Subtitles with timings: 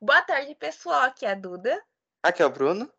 [0.00, 1.02] Boa tarde, pessoal.
[1.02, 1.82] Aqui é a Duda.
[2.22, 2.92] Aqui é o Bruno.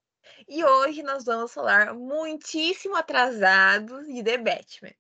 [0.47, 4.93] E hoje nós vamos falar muitíssimo atrasados de The Batman.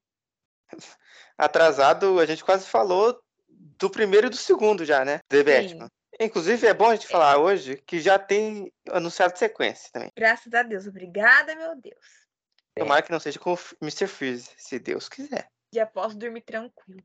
[1.37, 5.21] Atrasado, a gente quase falou do primeiro e do segundo já, né?
[5.27, 5.89] The Batman.
[6.19, 10.11] Inclusive, é bom a gente falar hoje que já tem anunciado sequência também.
[10.15, 10.87] Graças a Deus.
[10.87, 12.27] Obrigada, meu Deus.
[12.75, 14.07] Tomara que não seja com o Mr.
[14.07, 15.49] Freeze, se Deus quiser.
[15.73, 17.03] Já posso dormir tranquilo.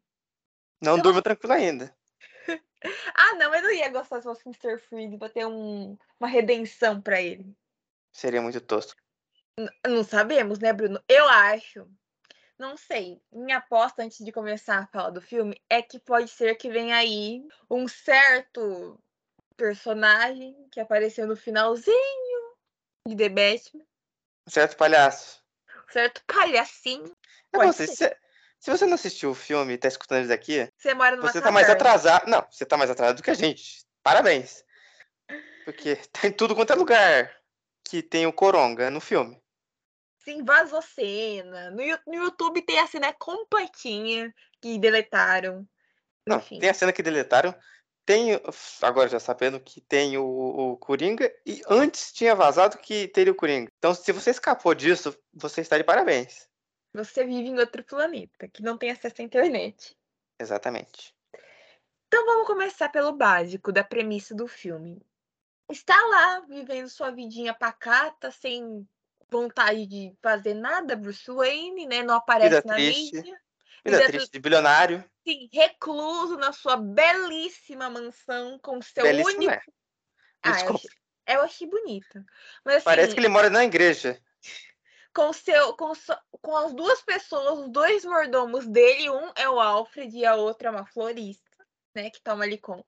[0.82, 1.02] Não então...
[1.02, 1.94] durma tranquilo ainda.
[3.14, 4.78] Ah, não, eu não ia gostar se fosse Mr.
[4.78, 7.56] Freeze pra ter um, uma redenção para ele.
[8.12, 9.00] Seria muito tosco.
[9.58, 11.02] N não sabemos, né, Bruno?
[11.08, 11.88] Eu acho.
[12.58, 13.20] Não sei.
[13.32, 16.96] Minha aposta antes de começar a falar do filme é que pode ser que venha
[16.96, 18.98] aí um certo
[19.56, 22.56] personagem que apareceu no finalzinho
[23.06, 23.84] de The Batman.
[24.46, 25.42] Um certo palhaço.
[25.88, 27.16] Um certo palhacinho.
[27.52, 28.16] É você, se,
[28.62, 31.40] se, você não assistiu o filme e tá escutando isso aqui, você mora numa Você
[31.40, 32.28] tá mais atrasado.
[32.28, 33.84] Não, você tá mais atrasado do que a gente.
[34.04, 34.64] Parabéns.
[35.64, 37.36] Porque tá em tudo quanto é lugar
[37.82, 39.36] que tem o Coronga no filme.
[40.18, 41.72] Sim, vazou cena.
[41.72, 45.66] No, no YouTube tem a cena completinha que deletaram.
[46.24, 46.60] Não, Enfim.
[46.60, 47.52] tem a cena que deletaram.
[48.06, 48.40] Tem,
[48.80, 53.36] agora já sabendo que tem o, o Coringa, e antes tinha vazado que teria o
[53.36, 53.72] Coringa.
[53.78, 56.48] Então, se você escapou disso, você está de parabéns.
[56.94, 59.96] Você vive em outro planeta, que não tem acesso à internet.
[60.38, 61.14] Exatamente.
[62.06, 65.00] Então vamos começar pelo básico da premissa do filme
[65.72, 68.86] está lá vivendo sua vidinha pacata, sem
[69.30, 72.02] vontade de fazer nada, Bruce Wayne, né?
[72.02, 73.16] Não aparece Vida na triste.
[73.16, 73.40] mídia.
[73.84, 75.04] Vida, Vida triste de bilionário.
[75.26, 79.52] Sim, recluso na sua belíssima mansão com seu Belíssimo único.
[79.52, 79.62] É.
[80.44, 80.90] Ah, eu achei,
[81.28, 82.24] eu achei bonito.
[82.64, 84.20] Mas, assim, Parece que ele mora na igreja.
[85.14, 85.92] Com, seu, com,
[86.40, 90.68] com as duas pessoas, os dois mordomos dele, um é o Alfred e a outra
[90.68, 91.50] é uma florista,
[91.94, 92.10] né?
[92.10, 92.86] Que toma ali conta.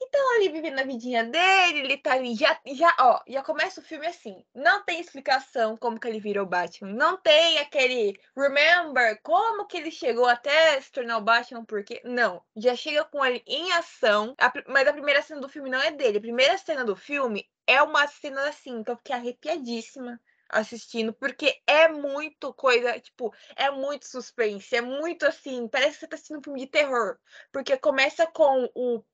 [0.00, 3.84] Então, ali vivendo a vidinha dele, ele tá ali, já, já, ó, já começa o
[3.84, 4.44] filme assim.
[4.54, 6.92] Não tem explicação como que ele virou Batman.
[6.92, 12.00] Não tem aquele remember como que ele chegou até se tornar o Batman, porque.
[12.04, 12.42] Não.
[12.56, 14.34] Já chega com ele em ação.
[14.38, 16.18] A, mas a primeira cena do filme não é dele.
[16.18, 21.60] A primeira cena do filme é uma cena assim, que eu fiquei arrepiadíssima assistindo, porque
[21.66, 26.38] é muito coisa, tipo, é muito suspense, é muito assim, parece que você tá assistindo
[26.38, 27.18] um filme de terror,
[27.52, 29.04] porque começa com o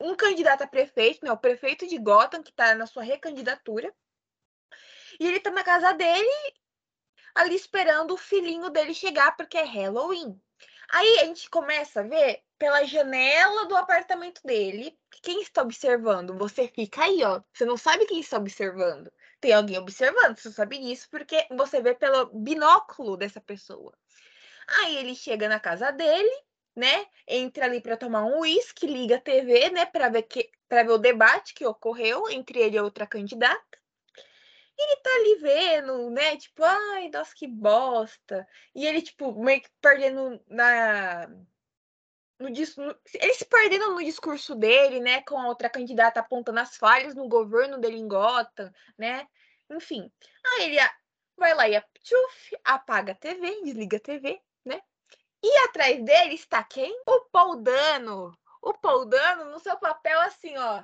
[0.00, 3.94] um candidato a prefeito, né, o prefeito de Gotham, que está na sua recandidatura.
[5.20, 6.28] E ele está na casa dele,
[7.34, 10.40] ali esperando o filhinho dele chegar, porque é Halloween.
[10.90, 16.36] Aí a gente começa a ver pela janela do apartamento dele quem está observando.
[16.36, 17.40] Você fica aí, ó.
[17.52, 19.10] Você não sabe quem está observando.
[19.42, 23.92] Tem alguém observando, você sabe disso, porque você vê pelo binóculo dessa pessoa.
[24.68, 26.30] Aí ele chega na casa dele,
[26.76, 27.06] né?
[27.26, 29.84] Entra ali para tomar um uísque, liga a TV, né?
[29.84, 33.78] Para ver que para ver o debate que ocorreu entre ele e outra candidata.
[34.78, 36.36] Ele tá ali vendo, né?
[36.36, 38.46] Tipo, ai, nossa, que bosta.
[38.72, 41.28] E ele, tipo, meio que perdendo na.
[42.42, 45.22] No, ele se perdendo no discurso dele, né?
[45.22, 49.26] Com a outra candidata apontando as falhas no governo dele em Gotham, né?
[49.70, 50.10] Enfim.
[50.44, 50.78] Aí ele
[51.36, 54.80] vai lá e tchuf, apaga a TV, desliga a TV, né?
[55.42, 56.92] E atrás dele está quem?
[57.06, 58.36] O Paul Dano.
[58.60, 60.82] O Paul Dano no seu papel assim, ó.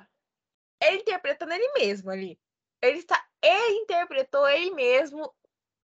[0.81, 2.39] Ele interpretando ele mesmo ali.
[2.81, 3.25] Ele está.
[3.41, 5.33] Ele interpretou ele mesmo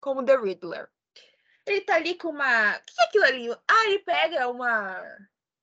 [0.01, 0.91] como The Riddler.
[1.67, 2.77] Ele tá ali com uma.
[2.77, 3.51] O que é aquilo ali?
[3.69, 5.03] Ah, ele pega uma.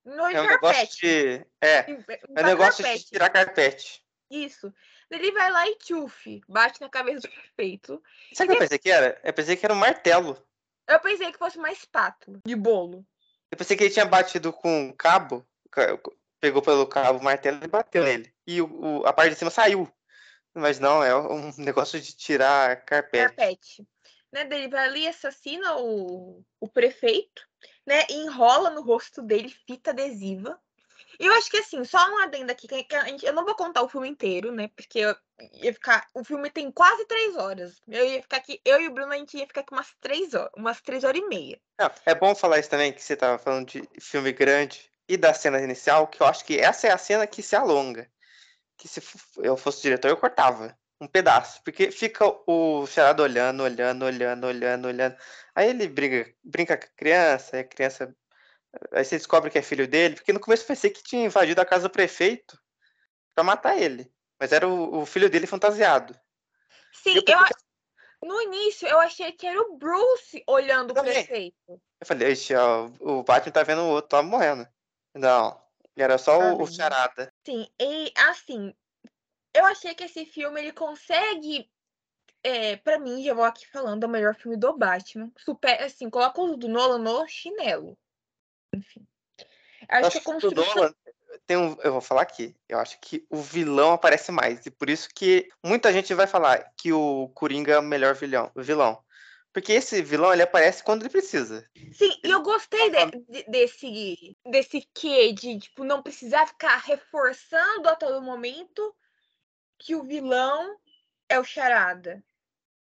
[0.04, 1.46] No é um negócio de.
[1.60, 1.78] É.
[1.78, 3.04] É um negócio carpete.
[3.04, 4.04] de tirar carpete.
[4.30, 4.72] Isso.
[5.10, 8.02] Ele vai lá e tchuf, bate na cabeça do prefeito.
[8.32, 9.20] Sabe o que eu pensei que era?
[9.22, 10.42] Eu pensei que era um martelo.
[10.88, 13.06] Eu pensei que fosse uma espátula de bolo.
[13.50, 15.46] Eu pensei que ele tinha batido com um cabo,
[16.40, 18.34] pegou pelo cabo o martelo e bateu nele.
[18.46, 19.86] E o, o, a parte de cima saiu.
[20.54, 23.34] Mas não, é um negócio de tirar carpete.
[23.34, 23.88] Carpete.
[24.32, 27.46] Né, ele vai ali, assassina o, o prefeito,
[27.86, 28.04] né?
[28.10, 30.60] enrola no rosto dele fita adesiva
[31.18, 33.88] eu acho que assim, só um adendo aqui, que gente, eu não vou contar o
[33.88, 34.68] filme inteiro, né?
[34.74, 35.14] Porque eu
[35.52, 36.06] ia ficar.
[36.14, 37.80] O filme tem quase três horas.
[37.86, 40.34] Eu ia ficar aqui, eu e o Bruno, a gente ia ficar aqui umas três
[40.34, 41.60] horas, umas três horas e meia.
[42.06, 45.60] é bom falar isso também, que você tava falando de filme grande e da cena
[45.60, 48.10] inicial, que eu acho que essa é a cena que se alonga.
[48.76, 49.00] Que se
[49.36, 54.88] eu fosse diretor, eu cortava um pedaço, porque fica o Charado olhando, olhando, olhando, olhando,
[54.88, 55.16] olhando.
[55.54, 58.14] Aí ele briga, brinca com a criança, a criança
[58.90, 61.66] Aí você descobre que é filho dele, porque no começo pensei que tinha invadido a
[61.66, 62.58] casa do prefeito
[63.34, 64.10] para matar ele.
[64.40, 66.18] Mas era o, o, filho dele fantasiado.
[66.92, 71.56] Sim, eu, eu, no início eu achei que era o Bruce olhando o prefeito.
[71.68, 74.66] Eu falei, ó, o Batman tá vendo o outro, tá morrendo.
[75.14, 75.62] Não,
[75.96, 77.32] era só o, o charada.
[77.46, 78.74] Sim, e assim,
[79.54, 81.70] eu achei que esse filme ele consegue
[82.42, 85.30] é, para mim, já vou aqui falando, é o melhor filme do Batman.
[85.38, 87.96] Super, assim, coloca o do Nolan no chinelo.
[88.74, 89.06] Enfim.
[89.88, 90.74] Acho, acho que a construção...
[90.74, 90.94] Nolan
[91.46, 92.54] tem um, eu vou falar aqui.
[92.68, 94.64] Eu acho que o vilão aparece mais.
[94.66, 98.50] E por isso que muita gente vai falar que o Coringa é o melhor vilão.
[98.56, 99.02] vilão.
[99.52, 101.68] Porque esse vilão ele aparece quando ele precisa.
[101.92, 107.88] Sim, e eu gostei de, de, desse desse quê de tipo não precisar ficar reforçando
[107.88, 108.94] a todo momento
[109.84, 110.78] que o vilão
[111.28, 112.22] é o charada.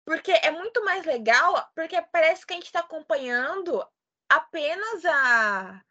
[0.04, 3.84] Porque é muito mais legal, porque parece que a gente está acompanhando
[4.28, 5.82] apenas a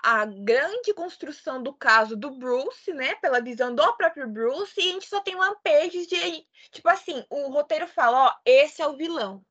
[0.00, 4.92] a grande construção do caso do Bruce, né, pela visão do próprio Bruce, e a
[4.92, 9.44] gente só tem lampejos de, tipo assim, o roteiro fala, ó, esse é o vilão.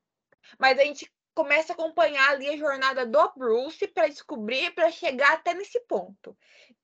[0.57, 5.33] Mas a gente começa a acompanhar ali a jornada do Bruce para descobrir, para chegar
[5.33, 6.35] até nesse ponto.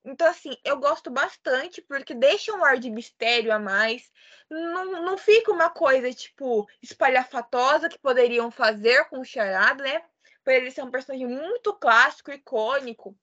[0.05, 4.11] Então, assim, eu gosto bastante porque deixa um ar de mistério a mais.
[4.49, 10.03] Não, não fica uma coisa, tipo, espalhafatosa que poderiam fazer com o Charada, né?
[10.43, 13.17] Por ele ser um personagem muito clássico, icônico.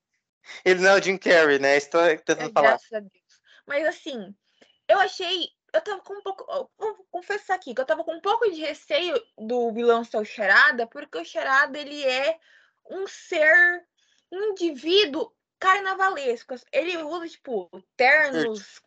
[0.64, 1.76] Ele não é o Jim Carrey, né?
[1.76, 2.68] Estou tentando é, falar.
[2.68, 3.42] Graças a Deus.
[3.66, 4.34] Mas assim,
[4.88, 5.48] eu achei.
[5.72, 6.70] Eu tava com um pouco.
[6.78, 10.24] Vou confessar aqui que eu tava com um pouco de receio do vilão ser o
[10.24, 12.38] Charada, porque o Charada ele é
[12.90, 13.86] um ser,
[14.32, 15.30] um indivíduo
[15.60, 16.54] carnavalesco.
[16.72, 18.80] Ele usa, tipo, ternos,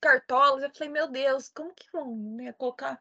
[0.00, 0.62] cartolas.
[0.62, 3.00] Eu falei, meu Deus, como que vão né, colocar.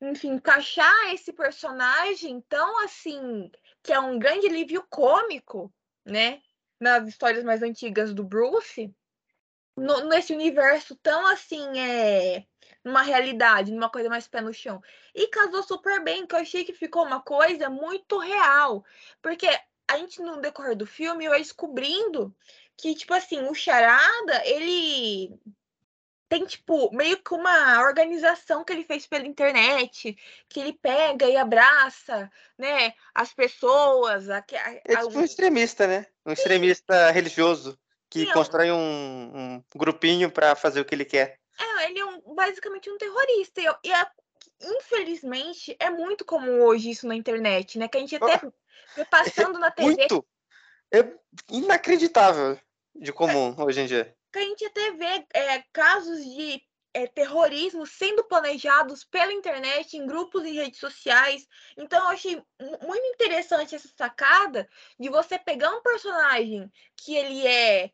[0.00, 3.50] Enfim, encaixar esse personagem tão assim,
[3.82, 5.72] que é um grande alívio cômico,
[6.04, 6.40] né?
[6.80, 8.94] nas histórias mais antigas do Bruce,
[9.76, 12.44] no, nesse universo tão assim, é,
[12.84, 14.80] numa realidade, numa coisa mais pé no chão.
[15.14, 18.84] E casou super bem, que eu achei que ficou uma coisa muito real.
[19.20, 19.48] Porque
[19.88, 22.34] a gente, no decorrer do filme, vai descobrindo
[22.76, 25.32] que, tipo assim, o Charada, ele
[26.28, 30.16] tem, tipo, meio que uma organização que ele fez pela internet,
[30.48, 34.28] que ele pega e abraça, né, as pessoas.
[34.28, 36.06] A, a, é tipo um extremista, né?
[36.24, 37.12] Um extremista Sim.
[37.12, 37.78] religioso
[38.10, 38.76] que Sim, constrói um,
[39.56, 41.38] um grupinho para fazer o que ele quer.
[41.58, 43.60] É, ele é um, basicamente um terrorista.
[43.60, 44.10] E, e a,
[44.60, 47.88] infelizmente, é muito comum hoje isso na internet, né?
[47.88, 48.38] Que a gente até
[48.94, 49.94] vê passando na TV.
[49.94, 50.26] Muito!
[50.92, 51.00] É
[51.50, 52.58] inacreditável
[52.94, 56.62] de comum hoje em dia que a gente até vê é, casos de
[56.92, 61.46] é, terrorismo sendo planejados pela internet, em grupos e redes sociais.
[61.76, 64.68] Então, eu achei muito interessante essa sacada
[65.00, 67.90] de você pegar um personagem que ele é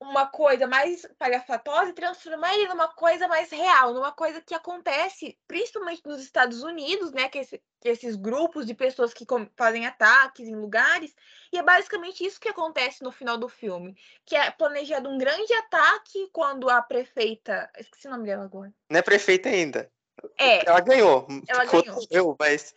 [0.00, 5.38] uma coisa mais palhafatosa e transformar ele numa coisa mais real, numa coisa que acontece
[5.46, 7.28] principalmente nos Estados Unidos, né?
[7.28, 9.26] Que, esse, que esses grupos de pessoas que
[9.56, 11.14] fazem ataques em lugares.
[11.52, 13.94] E é basicamente isso que acontece no final do filme.
[14.24, 17.70] Que é planejado um grande ataque quando a prefeita.
[17.78, 18.72] Esqueci o nome dela agora.
[18.90, 19.90] Não é prefeita ainda.
[20.38, 20.66] É.
[20.66, 21.26] Ela ganhou.
[21.46, 22.06] Ela ganhou.
[22.10, 22.74] Eu, mas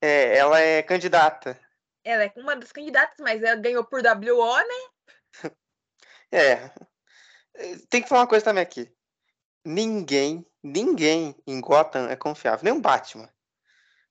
[0.00, 1.58] é, ela é candidata.
[2.02, 4.64] Ela é uma das candidatas, mas ela ganhou por WO, né?
[6.32, 6.70] É.
[7.88, 8.90] Tem que falar uma coisa também aqui.
[9.64, 13.28] Ninguém, ninguém em Gotham é confiável, nem o Batman.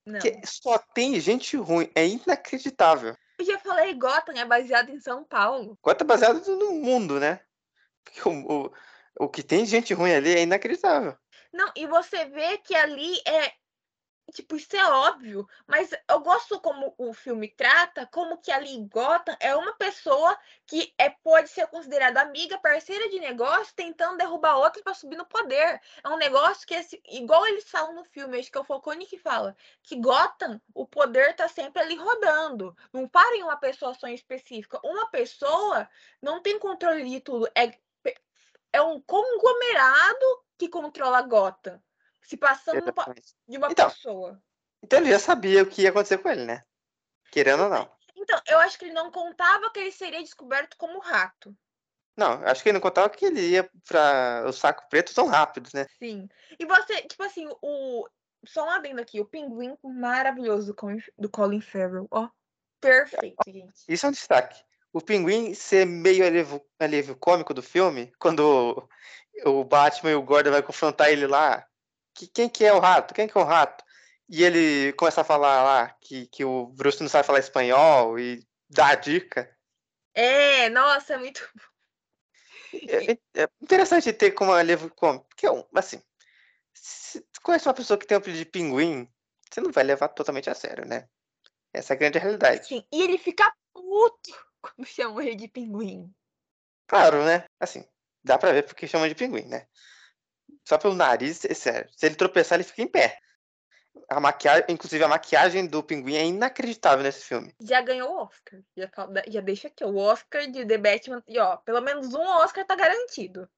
[0.06, 0.20] Não.
[0.20, 3.16] Que só tem gente ruim, é inacreditável.
[3.38, 5.78] Eu já falei, Gotham é baseado em São Paulo.
[5.82, 7.40] Gotham é baseado no mundo, né?
[8.04, 8.72] Porque o, o,
[9.18, 11.16] o que tem gente ruim ali é inacreditável.
[11.52, 13.52] Não, e você vê que ali é
[14.30, 19.36] tipo, isso é óbvio, mas eu gosto como o filme trata, como que ali Gotham
[19.40, 24.82] é uma pessoa que é, pode ser considerada amiga, parceira de negócio, tentando derrubar outra
[24.82, 25.80] para subir no poder.
[26.02, 29.06] É um negócio que, esse, igual eles falam no filme, acho que é o Falcone
[29.06, 32.76] que fala, que Gotham, o poder tá sempre ali rodando.
[32.92, 34.80] Não para em uma pessoa só em específica.
[34.84, 35.88] Uma pessoa
[36.22, 37.48] não tem controle de tudo.
[37.54, 37.72] É,
[38.72, 41.80] é um conglomerado que controla Gotham
[42.22, 42.84] se passando
[43.48, 44.42] de uma então, pessoa.
[44.82, 46.64] Então ele já sabia o que ia acontecer com ele, né?
[47.30, 47.90] Querendo ou não.
[48.16, 51.56] Então, eu acho que ele não contava que ele seria descoberto como rato.
[52.16, 55.70] Não, acho que ele não contava que ele ia para o saco preto tão rápido,
[55.72, 55.86] né?
[55.98, 56.28] Sim.
[56.58, 58.06] E você, tipo assim, o.
[58.46, 62.06] Só um adendo aqui, o pinguim maravilhoso do Colin, do Colin Farrell.
[62.10, 62.28] Ó,
[62.80, 63.84] perfeito, gente.
[63.86, 64.62] Isso é um destaque.
[64.92, 68.88] O pinguim ser meio alívio, alívio cômico do filme, quando
[69.44, 71.66] o Batman e o Gordon vai confrontar ele lá,
[72.20, 73.14] que, quem que é o rato?
[73.14, 73.84] Quem que é o rato?
[74.28, 78.46] E ele começa a falar lá que, que o Bruce não sabe falar espanhol e
[78.68, 79.50] dá a dica.
[80.14, 81.48] É, nossa, é muito
[82.72, 83.12] é,
[83.42, 86.00] é, interessante ter como alívio cômico, porque, assim,
[86.72, 89.08] se tu conhece uma pessoa que tem o apelido de pinguim,
[89.50, 91.08] você não vai levar totalmente a sério, né?
[91.72, 92.66] Essa é a grande realidade.
[92.66, 96.12] Sim, e ele fica puto quando chamam ele de pinguim.
[96.86, 97.44] Claro, né?
[97.58, 97.84] Assim,
[98.22, 99.66] dá pra ver porque chama de pinguim, né?
[100.64, 101.90] Só pelo nariz, é sério.
[101.96, 103.18] Se ele tropeçar, ele fica em pé.
[104.08, 107.54] A maquiagem, inclusive a maquiagem do pinguim é inacreditável nesse filme.
[107.60, 108.60] Já ganhou o Oscar.
[108.76, 108.90] Já,
[109.28, 111.22] já deixa aqui o Oscar de The Batman.
[111.26, 113.48] E ó, pelo menos um Oscar tá garantido.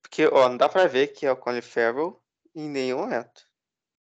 [0.00, 2.20] Porque, ó, não dá pra ver que é o Colin Farrell
[2.54, 3.46] em nenhum momento.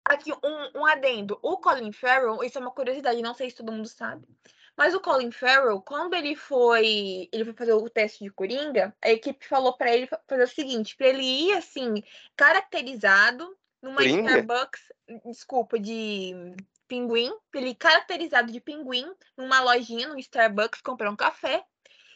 [0.05, 1.39] Aqui, um, um adendo.
[1.41, 4.27] O Colin Farrell, isso é uma curiosidade, não sei se todo mundo sabe.
[4.75, 9.09] Mas o Colin Farrell, quando ele foi, ele foi fazer o teste de Coringa, a
[9.11, 12.03] equipe falou para ele fazer o seguinte, para ele ir assim,
[12.35, 14.39] caracterizado numa Coringa?
[14.39, 14.81] Starbucks,
[15.25, 16.55] desculpa, de
[16.87, 19.05] pinguim, ele caracterizado de pinguim
[19.37, 21.63] numa lojinha, no Starbucks, comprar um café.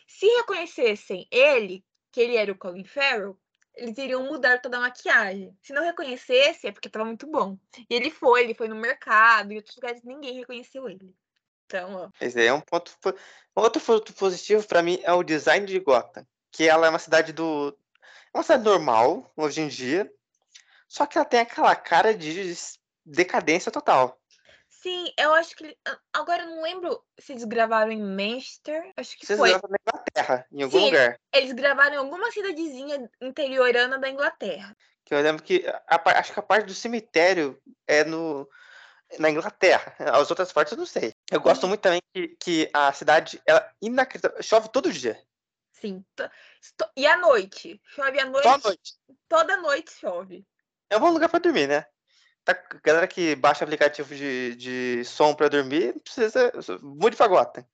[0.07, 3.37] Se reconhecessem ele, que ele era o Colin Farrell,
[3.75, 5.55] eles iriam mudar toda a maquiagem.
[5.61, 7.57] Se não reconhecesse, é porque estava muito bom.
[7.87, 11.13] E ele foi, ele foi no mercado, e outros lugares ninguém reconheceu ele.
[11.67, 12.09] Então, ó.
[12.19, 12.97] Esse é um ponto.
[13.53, 16.25] Outro ponto positivo para mim é o design de Gotham.
[16.51, 17.77] Que ela é uma cidade do.
[18.33, 20.09] É uma cidade normal, hoje em dia.
[20.87, 22.55] Só que ela tem aquela cara de
[23.05, 24.17] decadência total.
[24.69, 25.77] Sim, eu acho que.
[26.13, 28.91] Agora eu não lembro se eles gravaram em Manchester.
[28.95, 29.49] Acho que Vocês foi.
[29.49, 31.19] gravaram na Inglaterra, em algum Sim, lugar.
[31.33, 34.75] Eles gravaram em alguma cidadezinha interiorana da Inglaterra.
[35.03, 35.65] Que eu lembro que.
[35.87, 38.47] A, acho que a parte do cemitério é no
[39.19, 39.95] na Inglaterra.
[40.13, 41.13] As outras partes eu não sei.
[41.31, 41.69] Eu gosto uhum.
[41.69, 44.41] muito também que, que a cidade ela inacreditável.
[44.43, 45.21] chove todo dia.
[45.73, 46.03] Sim.
[46.95, 47.79] E à noite?
[47.89, 48.47] Chove à noite?
[48.47, 48.93] À noite.
[49.29, 50.45] Toda noite chove.
[50.89, 51.85] É um bom lugar para dormir, né?
[52.43, 56.51] Tá, galera que baixa aplicativo de, de som para dormir, precisa.
[56.81, 57.65] Mude pra Gotham.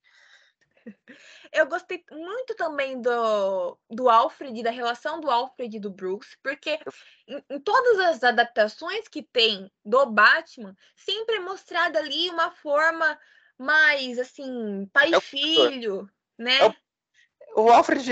[1.53, 6.79] Eu gostei muito também do, do Alfred, da relação do Alfred e do Bruce, porque
[7.27, 13.19] em, em todas as adaptações que tem do Batman, sempre é mostrada ali uma forma
[13.57, 16.57] mais assim, pai e é filho, né?
[16.57, 16.65] É
[17.55, 18.03] o, o, Alfred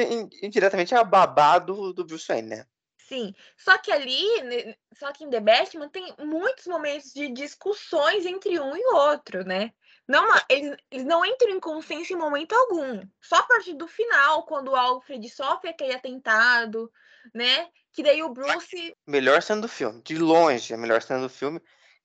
[0.43, 2.65] indiretamente é a babá do, do Bruce Wayne, né?
[2.97, 8.59] Sim, só que ali, só que em The Batman tem muitos momentos de discussões entre
[8.59, 9.73] um e outro, né?
[10.11, 13.01] Não, eles, eles não entram em consenso em momento algum.
[13.21, 16.91] Só a partir do final, quando o Alfred sofre aquele atentado,
[17.33, 17.69] né?
[17.93, 18.93] Que daí o Bruce.
[19.07, 21.61] Melhor cena do filme, de longe, a melhor cena do filme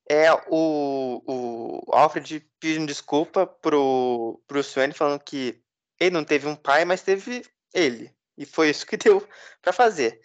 [0.08, 5.60] é o, o Alfred pedindo desculpa pro Bruce Wayne, falando que
[5.98, 7.44] ele não teve um pai, mas teve
[7.74, 8.14] ele.
[8.38, 9.26] E foi isso que deu
[9.60, 10.20] para fazer.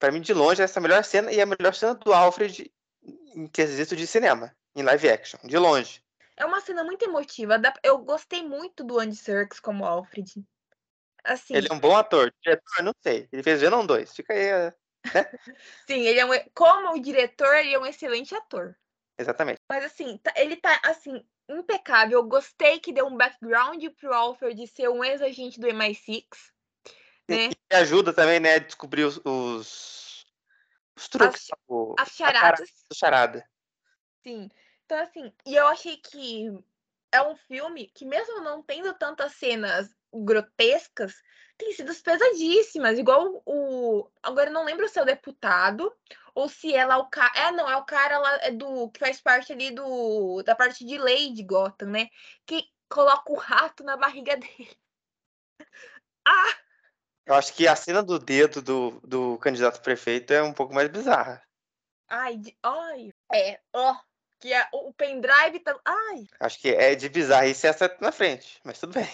[0.00, 2.72] Para mim, de longe, essa é a melhor cena e a melhor cena do Alfred
[3.36, 6.02] em quesito de cinema, em live action, de longe.
[6.40, 7.60] É uma cena muito emotiva.
[7.82, 10.42] Eu gostei muito do Andy Serkis como Alfred.
[11.22, 12.32] Assim, ele é um bom ator.
[12.42, 13.28] Diretor, não sei.
[13.30, 14.14] Ele fez Venom 2.
[14.14, 14.50] Fica aí.
[14.50, 14.72] Né?
[15.86, 18.74] Sim, ele é um, como diretor, ele é um excelente ator.
[19.18, 19.60] Exatamente.
[19.68, 22.20] Mas assim, tá, ele tá assim, impecável.
[22.20, 26.24] Eu gostei que deu um background pro Alfred ser um ex-agente do MI6.
[27.28, 27.50] Né?
[27.70, 30.26] E ajuda também, né, a descobrir os, os,
[30.96, 31.48] os truques.
[31.98, 32.70] As, as charadas.
[32.90, 33.46] A charada.
[34.22, 34.48] Sim.
[34.90, 36.48] Então, assim, e eu achei que
[37.12, 41.14] é um filme que, mesmo não tendo tantas cenas grotescas,
[41.56, 42.98] tem sido pesadíssimas.
[42.98, 44.10] Igual o.
[44.20, 45.94] Agora eu não lembro se é o deputado
[46.34, 47.32] ou se ela é o cara.
[47.36, 48.90] É, não, é o cara lá é do.
[48.90, 50.42] que faz parte ali do.
[50.42, 52.08] da parte de lei de Gotham, né?
[52.44, 54.76] Que coloca o rato na barriga dele.
[56.26, 56.58] ah!
[57.26, 60.88] Eu acho que a cena do dedo do, do candidato prefeito é um pouco mais
[60.88, 61.40] bizarra.
[62.08, 62.58] Ai, de...
[62.60, 63.12] ai.
[63.32, 63.92] É, ó.
[63.92, 64.09] Oh
[64.40, 65.78] que é o pendrive tá.
[65.84, 66.26] Ai!
[66.40, 69.08] Acho que é de bizarrice essa na frente, mas tudo bem.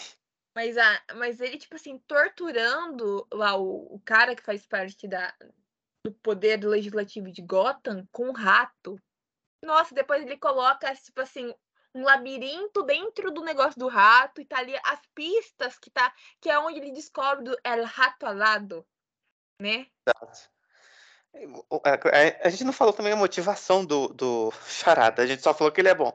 [0.54, 5.35] Mas, a, mas ele, tipo assim, torturando lá o, o cara que faz parte da,
[6.02, 8.99] do poder legislativo de Gotham com um rato.
[9.62, 11.52] Nossa, depois ele coloca, tipo assim,
[11.95, 16.49] um labirinto dentro do negócio do rato e tá ali as pistas que tá que
[16.49, 18.87] é onde ele descobre do El Rato Alado,
[19.61, 19.87] né?
[20.06, 20.50] Exato.
[22.43, 25.81] A gente não falou também a motivação do, do Charada, a gente só falou que
[25.81, 26.12] ele é bom.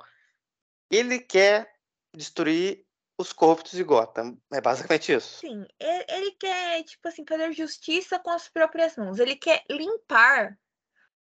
[0.90, 1.74] Ele quer
[2.16, 2.86] destruir
[3.18, 4.38] os corruptos de Gotham.
[4.52, 5.40] É basicamente isso.
[5.40, 9.20] Sim, ele quer, tipo assim, fazer justiça com as próprias mãos.
[9.20, 10.58] Ele quer limpar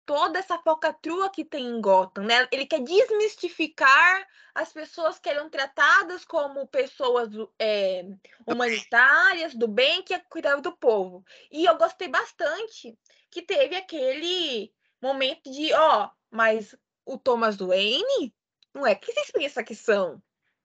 [0.05, 2.47] toda essa focatrua que tem em Gotham, né?
[2.51, 8.03] Ele quer desmistificar as pessoas que eram tratadas como pessoas é,
[8.45, 11.25] humanitárias, do bem, que cuidavam do povo.
[11.51, 12.97] E eu gostei bastante
[13.29, 14.71] que teve aquele
[15.01, 18.33] momento de, ó, mas o Thomas Wayne
[18.73, 20.21] não é que vocês pensam que são,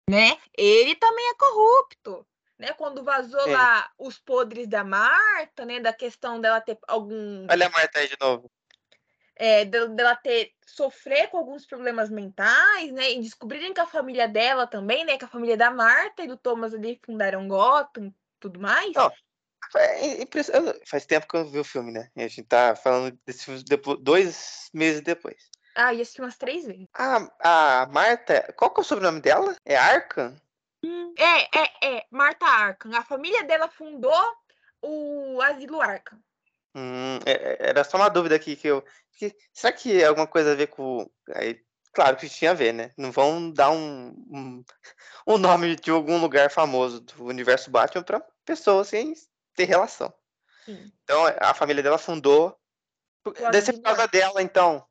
[0.09, 0.37] né?
[0.57, 2.27] Ele também é corrupto.
[2.59, 3.51] Né, quando vazou é.
[3.51, 7.45] lá os podres da Marta, né, da questão dela ter algum.
[7.47, 8.49] Olha a Marta aí de novo.
[9.39, 14.67] É, dela ter sofrer com alguns problemas mentais, né, e descobrirem que a família dela
[14.67, 18.93] também, né, que a família da Marta e do Thomas ali fundaram Gotham, tudo mais.
[18.93, 19.11] Não,
[19.75, 22.09] É impress- eu- Faz tempo que eu vi o filme, né?
[22.15, 25.49] E a gente tá falando desse filme depo- dois meses depois.
[25.75, 26.87] Ah, eu assisti umas três vezes.
[26.93, 29.55] A, a Marta, qual que é o sobrenome dela?
[29.65, 30.35] É Arkham?
[31.17, 32.05] É, é, é.
[32.09, 32.95] Marta Arkham.
[32.95, 34.35] A família dela fundou
[34.81, 36.19] o Asilo Arkham.
[36.77, 38.85] Hum, é- é- era só uma dúvida aqui que eu.
[39.13, 41.09] que- será que é alguma coisa a ver com.
[41.33, 41.59] Aí,
[41.91, 42.93] claro que tinha a ver, né?
[42.95, 44.63] Não vão dar um, um,
[45.25, 49.15] um nome de algum lugar famoso do universo Batman pra pessoa sem
[49.55, 50.13] ter relação.
[50.65, 50.91] Sim.
[51.03, 52.55] Então a família dela fundou.
[53.51, 54.87] Deve ser por causa dela, então.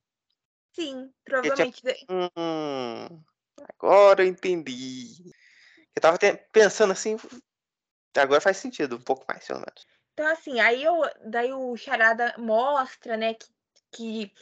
[0.73, 1.83] Sim, provavelmente.
[2.11, 3.23] Hum,
[3.79, 5.31] agora eu entendi.
[5.95, 6.19] Eu tava
[6.51, 7.17] pensando assim.
[8.17, 9.87] Agora faz sentido, um pouco mais, pelo menos.
[10.17, 13.47] Então, assim, aí eu, daí o Charada mostra, né, que,
[13.93, 14.33] que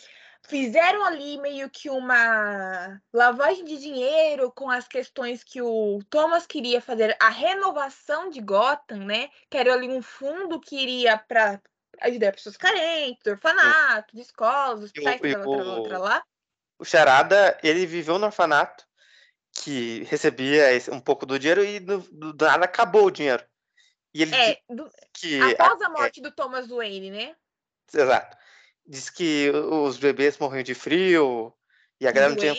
[0.46, 6.80] fizeram ali meio que uma lavagem de dinheiro com as questões que o Thomas queria
[6.80, 11.60] fazer, a renovação de Gotham, né, que era ali um fundo que iria para
[12.02, 16.22] ajudar pessoas carentes, orfanatos, escolas, hospitais, e o- outra lá.
[16.78, 18.86] O Charada, ele viveu no orfanato,
[19.50, 23.44] que recebia um pouco do dinheiro e do- do nada acabou o dinheiro.
[24.14, 25.40] E ele É, disse do- que.
[25.40, 27.36] após a é, morte do Thomas Wayne, né,
[27.92, 28.36] exato.
[28.86, 31.52] Diz que os bebês morriam de frio
[32.00, 32.54] e a galera não tinha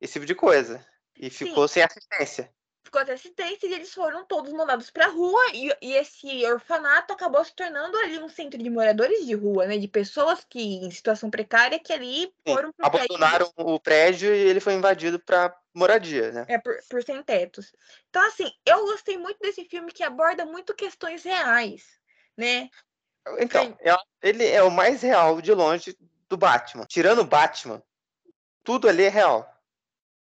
[0.00, 0.84] esse tipo de coisa.
[1.14, 2.52] E ficou sem assistência.
[2.84, 7.44] Ficou até acidente e eles foram todos mandados pra rua e, e esse orfanato acabou
[7.44, 9.78] se tornando ali um centro de moradores de rua, né?
[9.78, 14.38] De pessoas que em situação precária que ali foram pro prédio- Abandonaram o prédio e
[14.38, 16.46] ele foi invadido para moradia, né?
[16.48, 17.72] é, por, por sem tetos.
[18.10, 21.84] Então, assim, eu gostei muito desse filme que aborda muito questões reais,
[22.36, 22.68] né?
[23.38, 25.96] Então, é- ele é o mais real de longe
[26.28, 26.84] do Batman.
[26.86, 27.82] Tirando o Batman,
[28.64, 29.48] tudo ali é real.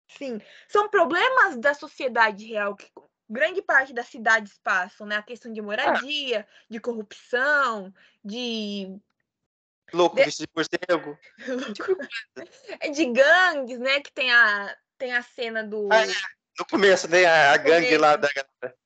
[0.07, 2.89] Sim, são problemas da sociedade real que
[3.29, 5.17] grande parte das cidades passam, né?
[5.17, 8.99] A questão de moradia, de corrupção, de
[9.93, 11.19] Louco, De- vestido de morcego.
[12.93, 14.01] de gangues, né?
[14.01, 15.89] Que tem a, tem a cena do.
[15.91, 16.11] Ah, é.
[16.59, 17.25] No começo, né?
[17.25, 18.77] A, a gangue lá da galera.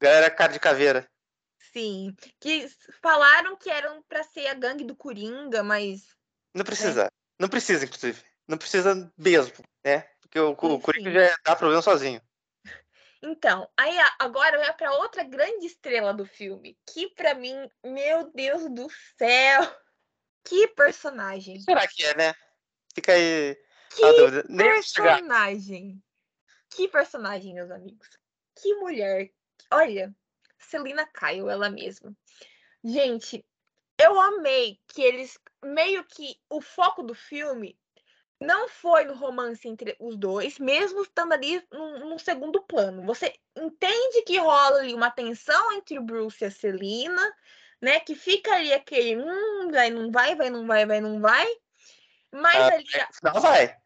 [0.00, 1.10] Galera cara de caveira.
[1.72, 2.14] Sim.
[2.38, 2.68] Que
[3.02, 6.14] falaram que eram pra ser a gangue do Coringa, mas.
[6.54, 7.10] Não precisa.
[7.38, 8.22] Não precisa, inclusive.
[8.46, 10.06] Não precisa mesmo, né?
[10.34, 10.80] Porque o, o Enfim.
[10.82, 12.20] Coringa já dá problema sozinho.
[13.22, 16.76] Então, aí a- agora vai pra outra grande estrela do filme.
[16.92, 19.60] Que pra mim, meu Deus do céu!
[20.46, 21.58] Que personagem!
[21.60, 22.34] Será que é, né?
[22.94, 24.44] Fica aí a Que dúvida.
[24.46, 25.14] Nem vou chegar.
[25.14, 26.04] personagem!
[26.68, 28.06] Que personagem, meus amigos!
[28.60, 29.30] Que mulher!
[29.70, 30.14] Olha,
[30.58, 32.14] Celina Kyle, ela mesma.
[32.84, 33.42] Gente,
[33.98, 37.78] eu amei que eles meio que o foco do filme
[38.44, 43.02] não foi no romance entre os dois, mesmo estando ali num, num segundo plano.
[43.04, 47.34] Você entende que rola ali uma tensão entre o Bruce e a Celina,
[47.80, 48.00] né?
[48.00, 51.46] Que fica ali aquele hum, vai, não vai, vai, não vai, vai, não vai.
[52.32, 53.76] Mas Ah, ali, No final vai.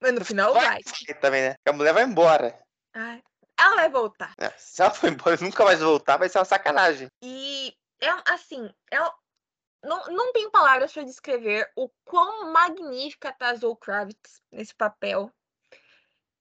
[0.00, 1.14] mas no final Vai, vai.
[1.20, 1.54] também, né?
[1.66, 2.58] A mulher vai embora.
[2.94, 3.22] Ai,
[3.58, 4.34] ela vai voltar.
[4.38, 7.08] É, Se ela for embora nunca mais voltar, vai ser uma sacanagem.
[7.22, 8.98] E é assim, é,
[9.82, 15.32] não, não tem palavras para descrever o quão magnífica tá Zoe Kravitz nesse papel.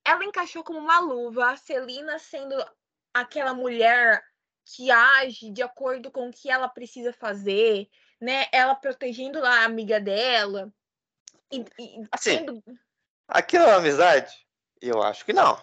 [0.05, 2.55] Ela encaixou como uma luva, a Celina sendo
[3.13, 4.23] aquela mulher
[4.65, 8.47] que age de acordo com o que ela precisa fazer, né?
[8.51, 10.71] Ela protegendo lá a amiga dela.
[11.51, 12.37] E, e Assim.
[12.37, 12.63] sendo-
[13.27, 14.47] Aquilo é uma amizade?
[14.81, 15.59] Eu acho que não.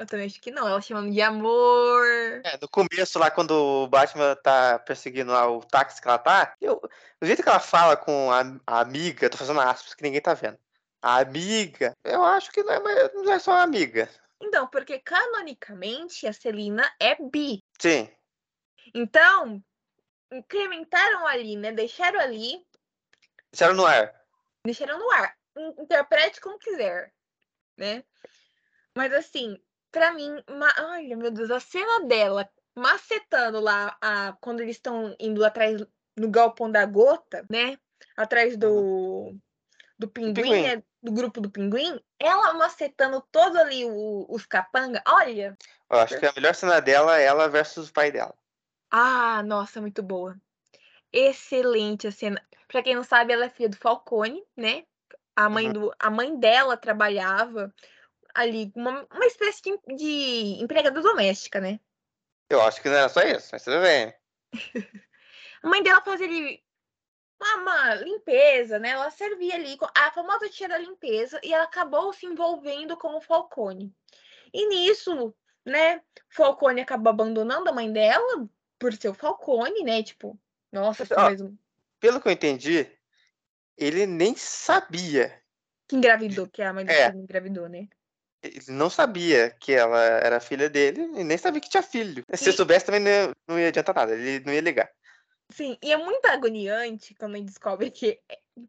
[0.00, 2.06] Eu também acho que não, ela chamando de amor.
[2.42, 6.54] É, no começo, lá, quando o Batman tá perseguindo lá o táxi que ela tá,
[6.58, 6.80] eu,
[7.20, 10.32] o jeito que ela fala com a, a amiga, tô fazendo aspas que ninguém tá
[10.32, 10.58] vendo.
[11.02, 14.08] A amiga, eu acho que não é, não é só amiga.
[14.40, 17.62] Então, porque canonicamente a Celina é bi.
[17.78, 18.10] Sim.
[18.94, 19.62] Então,
[20.32, 21.72] incrementaram ali, né?
[21.72, 22.66] Deixaram ali,
[23.52, 24.18] Deixaram no ar.
[24.64, 25.36] deixaram no ar.
[25.58, 27.12] In- Interprete como quiser,
[27.76, 28.02] né?
[28.96, 29.60] Mas assim,
[29.90, 30.72] pra mim, ma...
[30.92, 34.36] olha, meu Deus, a cena dela macetando lá a...
[34.40, 35.84] quando eles estão indo atrás
[36.16, 37.78] no galpão da gota, né?
[38.16, 39.34] Atrás do
[39.98, 40.62] do pinguim, pinguim.
[40.62, 40.82] né?
[41.02, 45.02] Do grupo do pinguim, ela macetando todo ali o- os capanga.
[45.06, 45.56] Olha,
[45.90, 48.34] Eu acho que a melhor cena dela é ela versus o pai dela.
[48.90, 50.36] Ah, nossa, muito boa.
[51.12, 52.42] Excelente a cena.
[52.68, 54.84] Pra quem não sabe, ela é filha do Falcone, né?
[55.34, 57.74] A mãe, do, a mãe dela trabalhava
[58.34, 61.80] ali, uma, uma espécie de, de empregada doméstica, né?
[62.48, 64.14] Eu acho que não era só isso, mas tudo bem.
[65.62, 66.62] A mãe dela fazia ali
[67.40, 68.90] uma, uma limpeza, né?
[68.90, 73.14] Ela servia ali, com- a famosa tia da limpeza, e ela acabou se envolvendo com
[73.16, 73.94] o Falcone.
[74.52, 76.02] E nisso, né?
[76.30, 80.02] Falcone acabou abandonando a mãe dela, por ser o Falcone, né?
[80.02, 80.38] Tipo,
[80.72, 81.58] nossa, Ó, mesmo.
[81.98, 82.90] Pelo que eu entendi,
[83.76, 85.42] ele nem sabia.
[85.86, 87.08] Que engravidou, que a mãe do É.
[87.08, 87.86] engravidou, né?
[88.42, 92.24] Ele não sabia que ela era filha dele e nem sabia que tinha filho.
[92.34, 94.90] Se E- soubesse também não ia, não ia adiantar nada, ele não ia ligar.
[95.52, 98.20] Sim, e é muito agoniante quando a gente descobre que.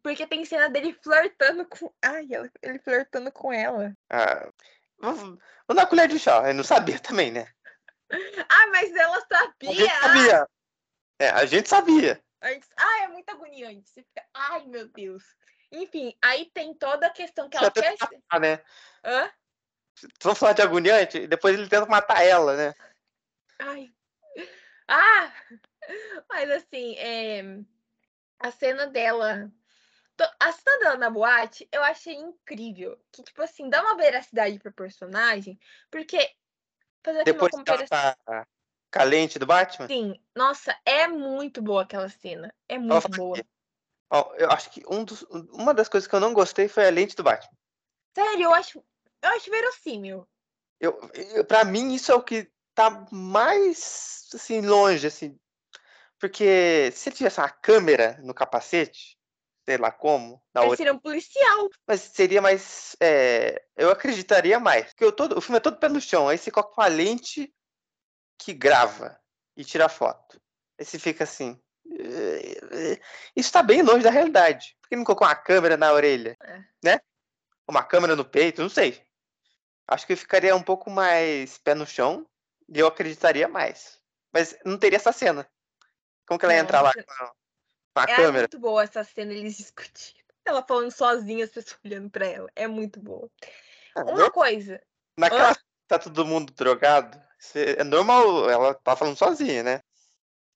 [0.02, 1.92] Porque tem cena dele flertando com.
[2.02, 2.26] Ai,
[2.62, 3.96] ele flertando com ela.
[4.10, 4.48] Ah,
[4.98, 5.38] vamos
[5.74, 6.48] dar colher de chá.
[6.48, 7.46] Eu não sabia também, né?
[8.50, 9.74] Ah, mas ela A sabia!
[9.74, 10.48] gente sabia.
[11.18, 12.22] É, a gente sabia.
[12.76, 13.88] Ah, é muito agoniante.
[13.88, 15.22] Você fica, ai, meu Deus.
[15.70, 17.94] Enfim, aí tem toda a questão que ela quer.
[17.98, 18.60] matar, né?
[19.04, 19.30] Hã?
[20.22, 22.74] Vamos falar de agoniante e depois ele tenta matar ela, né?
[23.58, 23.92] Ai.
[24.88, 25.32] Ah!
[26.28, 27.42] Mas assim, é...
[28.38, 29.50] a cena dela.
[30.38, 32.96] A cena dela na boate, eu achei incrível.
[33.10, 35.58] Que, tipo assim, dá uma veracidade pro personagem.
[35.90, 36.18] Porque.
[37.04, 38.16] Fazer aqui uma Depois que ela comparação.
[38.24, 38.46] tá
[38.90, 39.86] calente do Batman.
[39.88, 42.54] Sim, nossa, é muito boa aquela cena.
[42.68, 43.36] É muito boa.
[43.36, 43.46] que-
[44.10, 46.90] ó, eu acho que um dos- uma das coisas que eu não gostei foi a
[46.90, 47.56] lente do Batman.
[48.14, 48.84] Sério, eu acho.
[49.22, 50.26] Eu acho verossímil.
[50.80, 55.38] Eu, eu, pra mim, isso é o que tá mais assim, longe, assim.
[56.18, 59.16] Porque se ele tivesse uma câmera no capacete,
[59.64, 61.68] sei lá como, na Ele orelha, seria um policial.
[61.86, 62.96] mas seria mais.
[63.00, 64.86] é, eu acreditaria mais.
[64.86, 67.52] Porque eu todo, o filme é todo pé no chão, aí você coloca uma lente
[68.38, 69.18] que grava
[69.56, 70.40] e tira foto.
[70.78, 71.60] Aí você fica assim.
[71.90, 72.60] "Eh,
[72.94, 73.00] eh",
[73.36, 74.76] Isso tá bem longe da realidade.
[74.80, 76.36] Por que não colocou uma câmera na orelha?
[76.42, 76.58] É.
[76.84, 77.00] Né?
[77.68, 79.04] Uma câmera no peito, não sei.
[79.92, 82.26] Acho que eu ficaria um pouco mais pé no chão
[82.68, 84.00] e eu acreditaria mais.
[84.32, 85.46] Mas não teria essa cena.
[86.26, 87.26] Como que ela ia entrar lá com a,
[87.94, 88.42] com a É câmera?
[88.42, 90.22] muito boa essa cena, eles discutindo.
[90.44, 92.50] Ela falando sozinha, as pessoas olhando pra ela.
[92.56, 93.30] É muito boa.
[93.94, 94.80] Ah, Uma coisa.
[95.16, 95.54] Naquela
[95.86, 97.20] tá todo mundo drogado,
[97.54, 99.80] é normal, ela tá falando sozinha, né?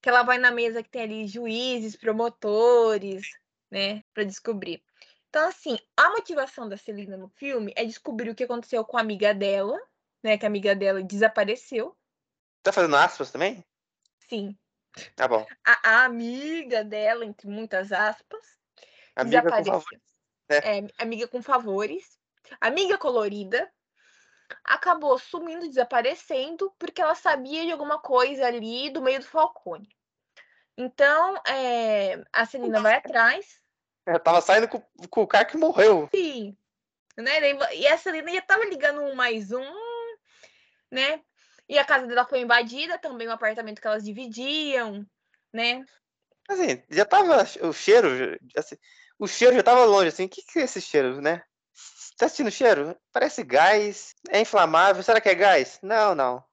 [0.07, 3.27] que ela vai na mesa que tem ali juízes, promotores,
[3.69, 4.81] né, Pra descobrir.
[5.37, 9.03] Então, assim, a motivação da Celina no filme é descobrir o que aconteceu com a
[9.03, 9.79] amiga dela,
[10.23, 11.95] né, que a amiga dela desapareceu.
[12.63, 13.63] Tá fazendo aspas também?
[14.31, 14.57] Sim,
[15.15, 15.47] Tá bom.
[15.63, 18.59] a, a amiga dela, entre muitas aspas,
[19.15, 19.73] Amiga com desapareceu.
[19.75, 20.01] favor.
[20.49, 20.57] né?
[20.65, 22.19] É, amiga com favores,
[22.59, 23.71] amiga colorida,
[24.65, 29.95] acabou sumindo, desaparecendo, porque ela sabia de alguma coisa ali do meio do Falcone.
[30.79, 33.61] Então, é, a Celina vai atrás,
[34.07, 36.09] Eu tava saindo com, com o cara que morreu.
[36.15, 36.57] sim,
[37.17, 37.41] né?
[37.75, 39.73] E a Celina já tava ligando um mais um,
[40.91, 41.21] né?
[41.69, 45.05] E a casa dela foi invadida, também o apartamento que elas dividiam,
[45.53, 45.85] né?
[46.49, 48.77] Assim, já tava o cheiro, assim,
[49.19, 51.43] o cheiro já tava longe, assim, o que que é esse cheiro, né?
[52.17, 52.97] Tá sentindo o cheiro?
[53.13, 55.79] Parece gás, é inflamável, será que é gás?
[55.83, 56.45] Não, não.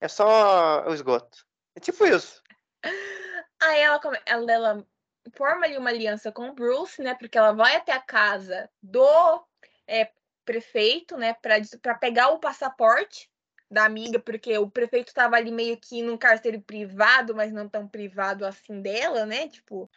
[0.00, 1.44] É só o esgoto.
[1.74, 2.42] É tipo isso.
[3.60, 4.86] Aí ela, come- ela, ela
[5.32, 7.14] forma ali uma aliança com o Bruce, né?
[7.14, 9.46] Porque ela vai até a casa do
[9.86, 10.10] é,
[10.44, 11.34] prefeito, né?
[11.80, 13.30] Para pegar o passaporte
[13.70, 17.88] da amiga, porque o prefeito estava ali meio que num cárcere privado, mas não tão
[17.88, 19.48] privado assim dela, né?
[19.48, 19.90] Tipo,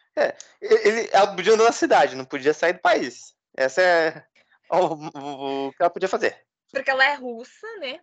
[0.62, 3.36] Ele, ela podia andar na cidade, não podia sair do país.
[3.56, 4.26] Essa é
[4.72, 4.78] o,
[5.20, 6.46] o- o que ela podia fazer.
[6.72, 8.00] porque ela é russa, né?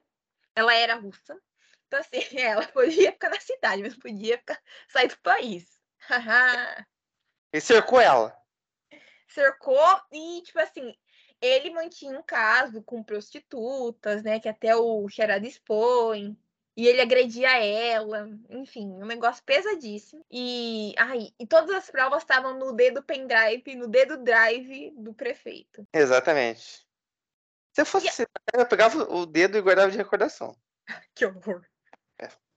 [0.54, 1.36] Ela era russa.
[1.86, 5.64] Então, assim, ela podia ficar na cidade, mas não podia ficar, sair do país.
[7.54, 8.36] Ele cercou ela.
[9.28, 10.92] cercou e, tipo assim,
[11.40, 14.40] ele mantinha um caso com prostitutas, né?
[14.40, 16.36] Que até o Charada expõe.
[16.76, 20.26] E ele agredia ela, enfim, um negócio pesadíssimo.
[20.28, 25.86] E, ai, e todas as provas estavam no dedo pendrive, no dedo drive do prefeito.
[25.92, 26.84] Exatamente.
[27.72, 30.56] Se eu fosse você, eu pegava o dedo e guardava de recordação.
[31.14, 31.64] Que horror.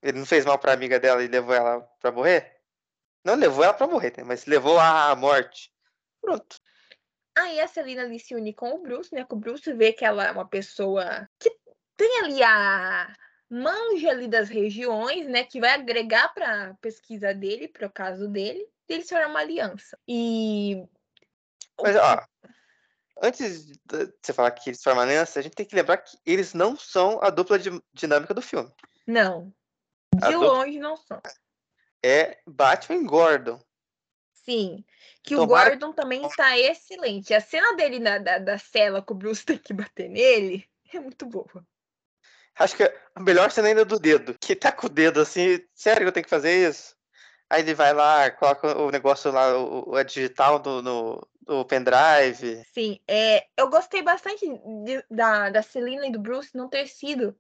[0.02, 2.57] Ele não fez mal pra amiga dela e levou ela pra morrer?
[3.28, 4.24] Não levou ela pra morrer, né?
[4.24, 5.70] mas levou à morte.
[6.22, 6.62] Pronto.
[7.38, 9.26] Aí a Celina ali se une com o Bruce, né?
[9.30, 11.52] O Bruce vê que ela é uma pessoa que
[11.98, 13.14] tem ali a
[13.50, 15.44] manja ali das regiões, né?
[15.44, 20.00] Que vai agregar para pesquisa dele, para o caso dele, e eles formam uma aliança.
[20.08, 20.82] E
[21.82, 22.26] Mas, ó,
[23.22, 23.78] antes de
[24.24, 27.22] você falar que eles formam aliança, a gente tem que lembrar que eles não são
[27.22, 28.72] a dupla di- dinâmica do filme.
[29.06, 29.54] não,
[30.24, 31.22] A de dupla- longe não são.
[32.08, 33.60] É Batman Gordon.
[34.32, 34.86] Sim,
[35.22, 37.34] que o Tomara- Gordon também está excelente.
[37.34, 41.00] A cena dele na, da, da cela que o Bruce tem que bater nele é
[41.02, 41.68] muito boa.
[42.58, 44.38] Acho que a melhor cena ainda é do dedo.
[44.40, 46.96] Que tá com o dedo assim, sério que eu tenho que fazer isso?
[47.50, 51.66] Aí ele vai lá, coloca o negócio lá, o, o- a digital do, no, no
[51.66, 52.64] pendrive.
[52.74, 54.46] Sim, é, eu gostei bastante
[54.86, 57.38] de- da, da Celina e do Bruce não ter sido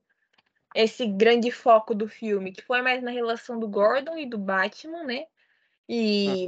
[0.83, 5.03] esse grande foco do filme, que foi mais na relação do Gordon e do Batman,
[5.03, 5.25] né?
[5.89, 6.47] E,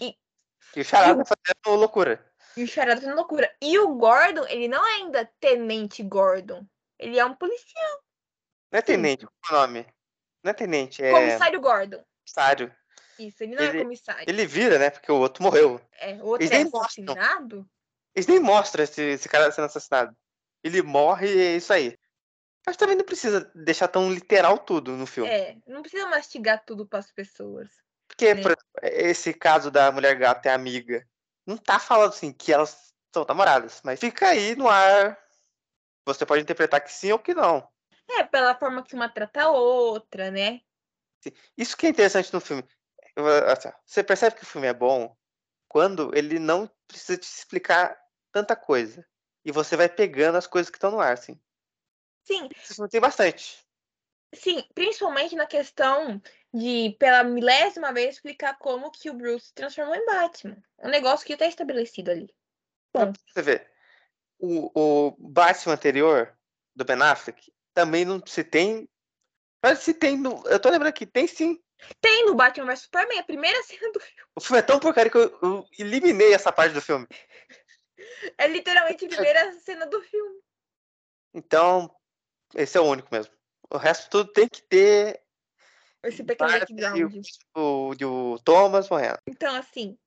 [0.00, 2.32] e o Charada fazendo loucura.
[2.56, 3.54] E o Charada fazendo loucura.
[3.60, 6.66] E o Gordon, ele não é ainda Tenente Gordon.
[6.98, 8.02] Ele é um policial.
[8.70, 9.86] Não é tenente, qual é o nome?
[10.42, 11.12] Não é tenente, é.
[11.12, 12.02] Comissário Gordon.
[12.24, 12.74] Comissário.
[13.18, 14.24] Isso, ele não é Ele- é comissário.
[14.26, 14.90] Ele vira, né?
[14.90, 15.80] Porque o outro morreu.
[16.00, 17.12] É, o outro Eles é nem mostram.
[17.12, 17.70] assassinado?
[18.14, 20.16] Eles nem mostram esse, esse cara sendo assassinado.
[20.64, 21.96] Ele morre e é isso aí.
[22.66, 25.30] Mas também não precisa deixar tão literal tudo no filme.
[25.30, 27.70] É, não precisa mastigar tudo para as pessoas.
[28.06, 28.42] Porque, né?
[28.42, 31.06] por exemplo, esse caso da mulher gata é amiga.
[31.46, 35.18] Não tá falando assim que elas são namoradas, mas fica aí no ar.
[36.06, 37.68] Você pode interpretar que sim ou que não.
[38.08, 40.60] É, pela forma que uma trata a outra, né?
[41.56, 42.64] Isso que é interessante no filme.
[43.46, 45.16] Assim, Você percebe que o filme é bom
[45.68, 47.98] quando ele não precisa te explicar
[48.30, 49.06] tanta coisa.
[49.44, 51.40] E você vai pegando as coisas que estão no ar, assim.
[52.24, 53.64] Sim, filme tem bastante.
[54.34, 56.20] sim, principalmente na questão
[56.52, 60.62] de, pela milésima vez, explicar como que o Bruce se transformou em Batman.
[60.78, 62.34] Um negócio que está estabelecido ali.
[62.94, 63.12] Bom.
[63.28, 63.66] Você vê,
[64.38, 66.36] o, o Batman anterior,
[66.74, 68.88] do Ben Affleck, também não se tem.
[69.62, 70.16] Mas se tem.
[70.18, 71.62] no- eu tô lembrando aqui, tem sim.
[72.00, 74.22] Tem no Batman vs Superman, a primeira cena do filme.
[74.36, 77.06] O filme é tão porcaria que eu, eu eliminei essa parte do filme.
[78.36, 80.40] É literalmente a primeira cena do filme.
[81.34, 81.94] Então,
[82.54, 83.32] esse é o único mesmo.
[83.70, 85.20] O resto tudo tem que ter
[86.02, 87.14] Esse pequeno background.
[87.54, 89.18] o, o, o Thomas morrendo.
[89.26, 89.98] Então, assim,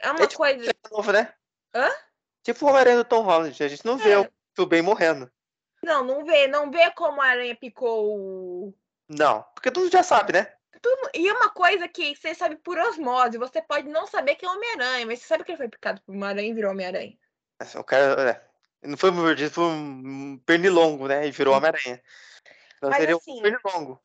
[0.00, 0.64] é uma É tipo- coisa.
[0.64, 1.32] De novo, né?
[1.74, 1.90] Hã?
[2.44, 3.62] Tipo o Homem-Aranha do Tom Holland.
[3.62, 4.18] A gente não vê É.
[4.18, 5.30] o Tio Ben morrendo.
[5.82, 8.16] Não, não vê, não vê como a aranha picou
[8.68, 8.74] o.
[9.08, 9.42] Não.
[9.54, 10.52] Porque mundo já sabe, né?
[11.14, 13.38] E é uma coisa que você sabe por osmose.
[13.38, 16.14] Você pode não saber que é Homem-Aranha, mas você sabe que ele foi picado por
[16.14, 17.16] uma aranha e virou Homem-Aranha.
[17.60, 18.51] Assim, O cara.
[18.82, 21.26] É, não foi mordido por um pernilongo, né?
[21.26, 22.02] E virou Homem-Aranha.
[22.76, 24.02] Então Mas seria assim- um pernilongo.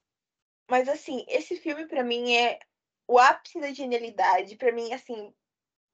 [0.70, 2.60] Mas assim, esse filme pra mim é
[3.08, 4.56] o ápice da genialidade.
[4.56, 5.34] Pra mim, assim,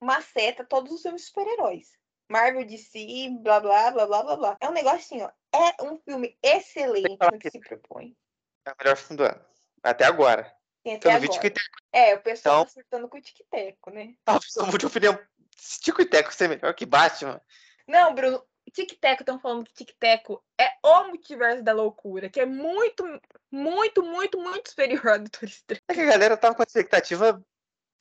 [0.00, 1.92] maceta todos os filmes super-heróis.
[2.30, 4.56] Marvel, DC, blá blá blá blá blá blá.
[4.60, 5.30] É um negócio assim, ó.
[5.54, 8.16] É um filme excelente no que se propõe.
[8.66, 9.44] É o melhor filme do ano.
[9.82, 10.52] Até agora.
[10.82, 11.52] Tem até agora.
[11.92, 14.14] É, o pessoal Então- tá surtando com o tic-teco, né?
[14.26, 15.18] Ah, pessoal, mude de opinião.
[15.56, 17.40] Se Tico e Teco ser melhor que Batman.
[17.86, 18.44] Não, Bruno,
[18.74, 23.04] Tic-Teco, estão falando que Tic-Teco é o multiverso da loucura, que é muito,
[23.50, 25.82] muito, muito, muito superior ao Doutor Estranho.
[25.88, 27.42] É que a galera tava com a expectativa,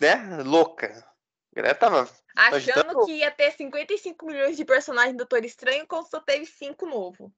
[0.02, 0.42] né?
[0.44, 0.88] Louca.
[1.52, 2.10] A galera tava.
[2.36, 6.46] Achando Agitando- que ia ter 55 milhões de personagens do Doutor Estranho, quando só teve
[6.48, 7.32] 5 novos.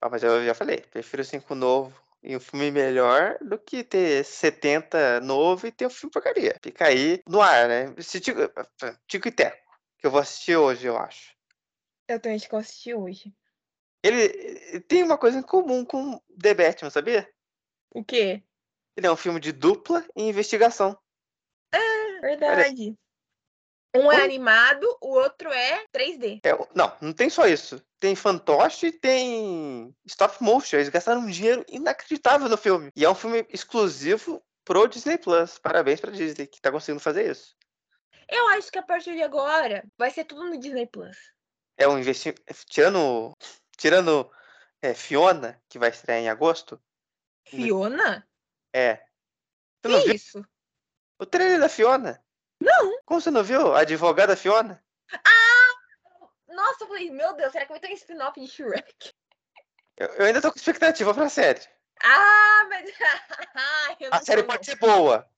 [0.00, 4.24] Ah, mas eu já falei, prefiro cinco novo e um filme melhor do que ter
[4.24, 6.56] 70 novo e ter um filme porcaria.
[6.62, 7.94] Fica aí no ar, né?
[7.94, 8.40] Tico,
[9.06, 9.56] Tico e Teco,
[9.98, 11.35] que eu vou assistir hoje, eu acho.
[12.08, 13.34] Eu também acho que eu assisti hoje.
[14.02, 17.28] Ele, ele tem uma coisa em comum com The Batman, sabia?
[17.90, 18.42] O quê?
[18.96, 20.96] Ele é um filme de dupla e investigação.
[22.20, 22.96] Verdade.
[23.94, 24.24] Um é Oi?
[24.24, 26.40] animado, o outro é 3D.
[26.44, 27.82] É, não, não tem só isso.
[27.98, 30.76] Tem fantoche tem stop motion.
[30.76, 32.90] Eles gastaram um dinheiro inacreditável no filme.
[32.94, 35.58] E é um filme exclusivo pro Disney Plus.
[35.58, 37.56] Parabéns pra Disney que tá conseguindo fazer isso.
[38.28, 41.16] Eu acho que a partir de agora vai ser tudo no Disney Plus.
[41.76, 42.42] É um investimento.
[42.66, 43.32] Tirando.
[43.76, 44.30] Tirando
[44.80, 46.80] é, Fiona, que vai estrear em agosto.
[47.44, 48.26] Fiona?
[48.72, 48.96] É.
[49.82, 50.46] Você Que viu isso?
[51.18, 52.22] o trailer da Fiona?
[52.60, 52.98] Não.
[53.04, 53.74] Como você não viu?
[53.74, 54.82] A advogada Fiona?
[56.48, 59.12] Nossa, eu falei, meu Deus, será que vai ter um spin-off de Shrek?
[59.96, 61.60] Eu, eu ainda tô com expectativa pra série.
[62.02, 62.90] Ah, mas.
[64.12, 65.28] A série pode ser boa.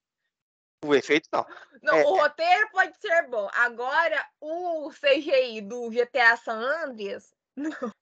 [0.85, 1.45] O efeito não.
[1.81, 2.03] Não, É.
[2.05, 3.49] o roteiro pode ser bom.
[3.53, 7.33] Agora, o CGI do GTA San Andreas.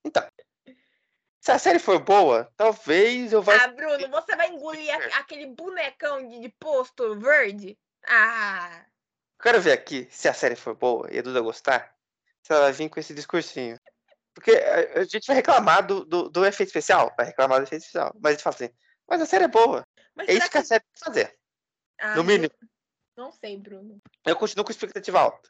[1.42, 3.56] Se a série for boa, talvez eu vá.
[3.64, 7.78] Ah, Bruno, você vai engolir aquele bonecão de, de posto verde?
[8.06, 8.86] Ah,
[9.42, 11.96] Quero ver aqui se a série for boa e a Duda gostar.
[12.44, 13.80] Se ela vai vir com esse discursinho.
[14.34, 17.14] Porque a, a gente vai reclamar do, do, do efeito especial.
[17.16, 18.12] Vai reclamar do efeito especial.
[18.20, 18.70] Mas a gente fala assim.
[19.08, 19.88] Mas a série é boa.
[20.16, 21.38] mas É isso que a série tem que fazer.
[22.00, 22.54] Ah, no mínimo.
[23.16, 24.00] Não sei, Bruno.
[24.26, 25.50] Eu continuo com expectativa alta.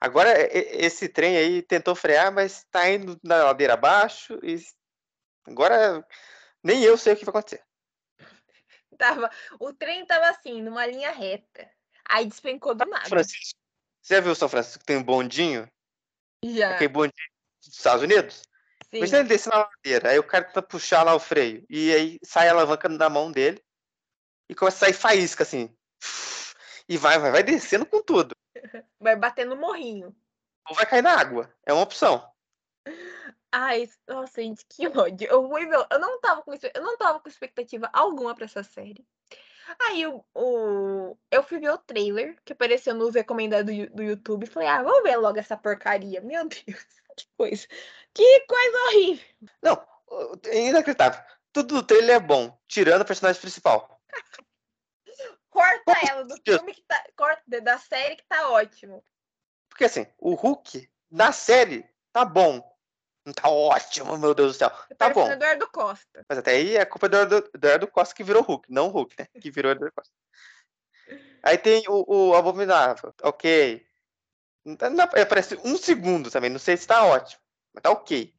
[0.00, 4.38] Agora, esse trem aí tentou frear, mas tá indo na ladeira abaixo.
[4.42, 4.56] E
[5.46, 6.06] agora
[6.62, 7.62] nem eu sei o que vai acontecer.
[8.96, 11.70] Tava, o trem tava assim, numa linha reta.
[12.08, 13.08] Aí despencou do nada.
[13.08, 13.58] Francisco.
[14.02, 15.70] Você já viu o São Francisco tem um bondinho?
[16.44, 16.74] Já.
[16.74, 17.30] Aquele bondinho
[17.62, 18.42] dos Estados Unidos?
[18.90, 18.98] sim.
[18.98, 21.64] Imagina ele descer na ladeira, aí o cara tenta puxar lá o freio.
[21.68, 23.62] E aí sai a alavanca na mão dele
[24.50, 25.72] e começa a sair faísca assim.
[26.88, 28.34] E vai, vai, vai descendo com tudo.
[28.98, 30.14] Vai bater no morrinho.
[30.68, 31.50] Ou vai cair na água.
[31.64, 32.28] É uma opção.
[33.50, 35.26] Ai, nossa, gente, que ódio.
[35.26, 39.06] Eu fui eu não tava com, eu não tava com expectativa alguma pra essa série.
[39.80, 44.44] Aí o, o, eu fui ver o trailer que apareceu nos recomendados do, do YouTube
[44.44, 46.20] e falei, ah, vamos ver logo essa porcaria.
[46.20, 46.64] Meu Deus,
[47.16, 47.66] que coisa.
[48.12, 49.26] Que coisa horrível.
[49.62, 49.82] Não,
[50.46, 51.22] é inacreditável.
[51.52, 53.99] Tudo do trailer é bom, tirando o personagem principal.
[55.50, 57.04] Corta ela do filme que tá.
[57.16, 59.04] Corta da série que tá ótimo.
[59.68, 62.68] Porque assim, o Hulk na série tá bom.
[63.24, 64.70] Não tá ótimo, meu Deus do céu.
[64.96, 65.30] Tá bom.
[65.30, 66.24] Eduardo Costa.
[66.28, 67.16] Mas até aí é culpa do
[67.54, 69.26] Eduardo Costa que virou Hulk, não o Hulk, né?
[69.40, 70.12] Que virou Eduardo Costa.
[71.42, 73.86] Aí tem o, o Abominável, ok.
[75.22, 77.40] Aparece um segundo também, não sei se tá ótimo,
[77.72, 78.34] mas tá ok.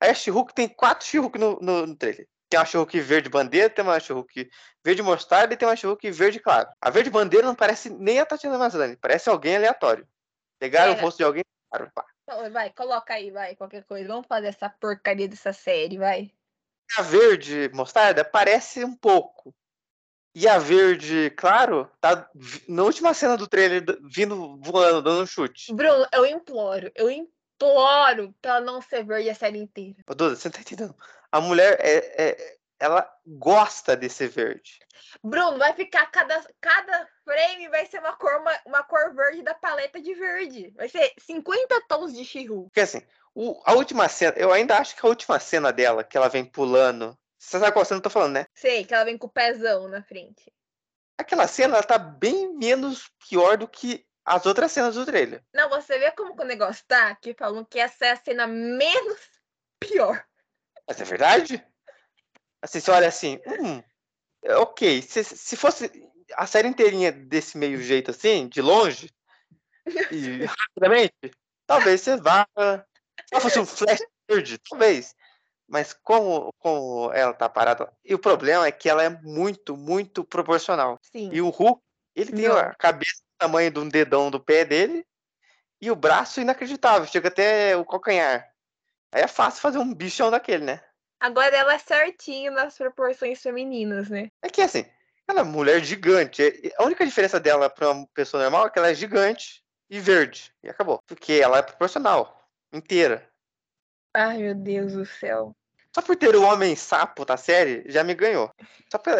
[0.00, 2.28] Aí a She-Hulk tem quatro She-Hulk no, no, no, trailer.
[2.48, 4.50] Tem uma She-Hulk verde bandeira, tem uma She-Hulk
[4.84, 6.68] verde mostarda e tem uma She-Hulk verde claro.
[6.80, 10.06] A verde bandeira não parece nem a Tatiana Maslany, parece alguém aleatório.
[10.58, 12.04] Pegaram o rosto de alguém claro, pá.
[12.50, 14.08] Vai, coloca aí, vai, qualquer coisa.
[14.08, 16.30] Vamos fazer essa porcaria dessa série, vai.
[16.98, 19.54] A verde mostarda parece um pouco.
[20.34, 22.28] E a verde, claro, tá
[22.68, 25.72] na última cena do trailer vindo voando, dando um chute.
[25.72, 29.96] Bruno, eu imploro, eu imploro pra ela não ser verde a série inteira.
[30.08, 30.96] Ô, Duda, você não tá entendendo.
[31.34, 34.78] A mulher é, é, ela gosta desse verde.
[35.20, 39.52] Bruno, vai ficar cada, cada frame vai ser uma cor, uma, uma cor verde da
[39.52, 40.72] paleta de verde.
[40.76, 42.66] Vai ser 50 tons de Shihu.
[42.66, 43.02] Porque assim,
[43.34, 46.44] o, a última cena, eu ainda acho que a última cena dela, que ela vem
[46.44, 47.18] pulando.
[47.36, 48.46] Você sabe qual cena eu tô falando, né?
[48.54, 50.52] Sei, que ela vem com o pezão na frente.
[51.18, 55.42] Aquela cena, ela tá bem menos pior do que as outras cenas do trailer.
[55.52, 57.12] Não, você vê como o negócio tá?
[57.16, 59.18] Que falam que essa é a cena menos
[59.80, 60.24] pior.
[60.86, 61.64] Mas é verdade?
[62.62, 63.82] Assim, você olha assim, hum,
[64.60, 65.90] ok, se, se fosse
[66.34, 69.10] a série inteirinha desse meio jeito assim, de longe,
[70.10, 71.14] e rapidamente,
[71.66, 72.46] talvez você vá.
[73.26, 75.14] Se fosse um flash verde, talvez.
[75.66, 77.90] Mas como, como ela tá parada.
[78.04, 80.98] E o problema é que ela é muito, muito proporcional.
[81.02, 81.30] Sim.
[81.32, 81.80] E o Hulk,
[82.14, 82.56] ele tem Não.
[82.56, 85.06] a cabeça do tamanho de um dedão do pé dele
[85.80, 88.53] e o braço inacreditável, chega até o calcanhar.
[89.14, 90.80] Aí é fácil fazer um bichão daquele, né?
[91.20, 94.28] Agora ela é certinho nas proporções femininas, né?
[94.42, 94.84] É que assim,
[95.28, 96.42] ela é mulher gigante.
[96.76, 100.52] A única diferença dela para uma pessoa normal é que ela é gigante e verde.
[100.64, 100.98] E acabou.
[101.06, 102.44] Porque ela é proporcional.
[102.72, 103.30] Inteira.
[104.12, 105.54] Ai, meu Deus do céu.
[105.94, 108.50] Só por ter o homem sapo na série, já me ganhou.
[108.90, 109.12] Só por,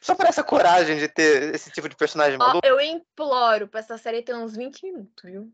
[0.00, 2.66] só por essa coragem de ter esse tipo de personagem Ó, maluco.
[2.66, 5.52] Eu imploro pra essa série ter uns 20 minutos, viu?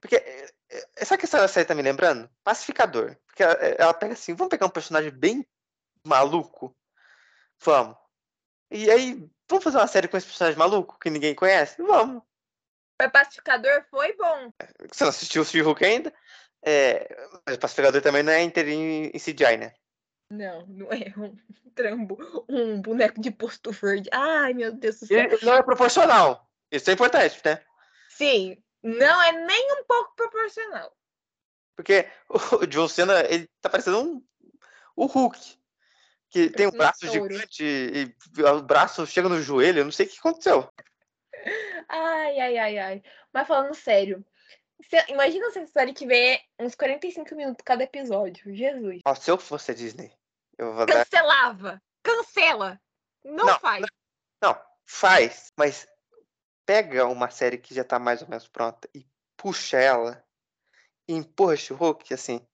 [0.00, 0.16] Porque.
[0.16, 0.52] Eh,
[0.96, 2.28] eh, sabe que essa série tá me lembrando?
[2.42, 3.16] Pacificador.
[3.26, 5.46] Porque ela, ela pega assim, vamos pegar um personagem bem
[6.04, 6.76] maluco?
[7.60, 7.96] Vamos.
[8.70, 11.80] E aí, vamos fazer uma série com esse personagem maluco que ninguém conhece?
[11.82, 12.22] Vamos.
[13.00, 14.52] O Pacificador foi bom.
[14.90, 16.14] Você não assistiu o She-Hulk ainda?
[16.64, 17.06] É,
[17.46, 19.74] mas o Pacificador também não é inteirinho em CGI, né?
[20.30, 21.36] Não, não é um
[21.74, 24.08] trambo, um boneco de posto verde.
[24.12, 25.18] Ai, meu Deus do céu.
[25.18, 26.48] Ele não é proporcional.
[26.70, 27.62] Isso é importante, né?
[28.08, 28.56] Sim,
[28.86, 30.96] não é nem um pouco proporcional.
[31.74, 34.24] Porque o John Cena, ele tá parecendo um,
[34.94, 35.58] o Hulk
[36.28, 40.08] que tem um braço gigante e o braço chega no joelho, eu não sei o
[40.08, 40.68] que aconteceu.
[41.88, 43.02] Ai, ai, ai, ai.
[43.32, 44.24] Mas falando sério,
[44.82, 48.54] se, imagina se série tiver uns 45 minutos cada episódio.
[48.54, 49.02] Jesus.
[49.04, 50.12] Ó, se eu fosse a Disney,
[50.58, 51.72] eu vou Cancelava!
[51.72, 51.82] Dar...
[52.02, 52.80] Cancela!
[53.24, 53.86] Não, não faz.
[54.42, 55.86] Não, não, faz, mas
[56.66, 60.22] pega uma série que já tá mais ou menos pronta e puxa ela
[61.08, 62.44] e empurra o Hulk, assim,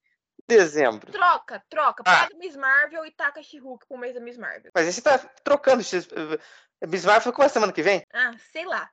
[0.47, 1.11] dezembro.
[1.11, 2.03] Troca, troca.
[2.07, 2.27] Ah.
[2.27, 4.71] Pega Miss Marvel e taca She-Hulk pro mês da Miss Marvel.
[4.75, 5.83] Mas aí você tá trocando.
[6.87, 8.07] Miss Marvel com a semana que vem?
[8.13, 8.91] Ah, sei lá.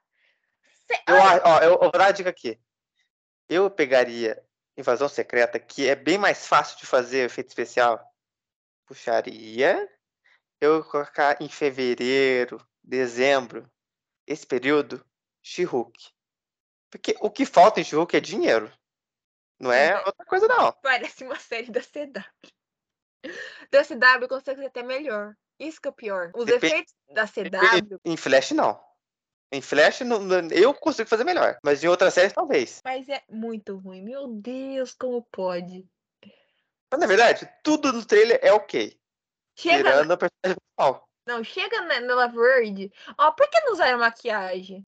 [1.07, 2.59] Eu, ó, eu, eu vou dar a dica aqui.
[3.47, 4.41] Eu pegaria
[4.77, 8.01] Invasão Secreta, que é bem mais fácil de fazer efeito especial.
[8.85, 9.87] Puxaria.
[10.61, 13.69] Eu colocar em fevereiro, dezembro,
[14.27, 15.03] esse período,
[15.49, 16.11] She-Hulk.
[16.91, 18.71] Porque o que falta em She-Hulk é dinheiro.
[19.59, 20.71] Não é outra coisa, não.
[20.73, 22.23] Parece uma série da CW.
[23.71, 25.35] Da CW consegue ser até melhor.
[25.59, 26.31] Isso que é o pior.
[26.35, 27.99] Os efeitos da CW.
[28.05, 28.79] Em Flash, não.
[29.51, 30.21] Em Flash, não,
[30.51, 31.57] eu consigo fazer melhor.
[31.63, 32.79] Mas em outras séries, talvez.
[32.85, 34.03] Mas é muito ruim.
[34.03, 35.89] Meu Deus, como pode?
[36.91, 38.97] Mas, na verdade, tudo no trailer é ok.
[39.55, 40.13] Chega tirando na...
[40.13, 41.09] a personagem principal.
[41.25, 42.91] Não, chega na, na Verde.
[43.17, 44.85] Ó, por que não usaram maquiagem?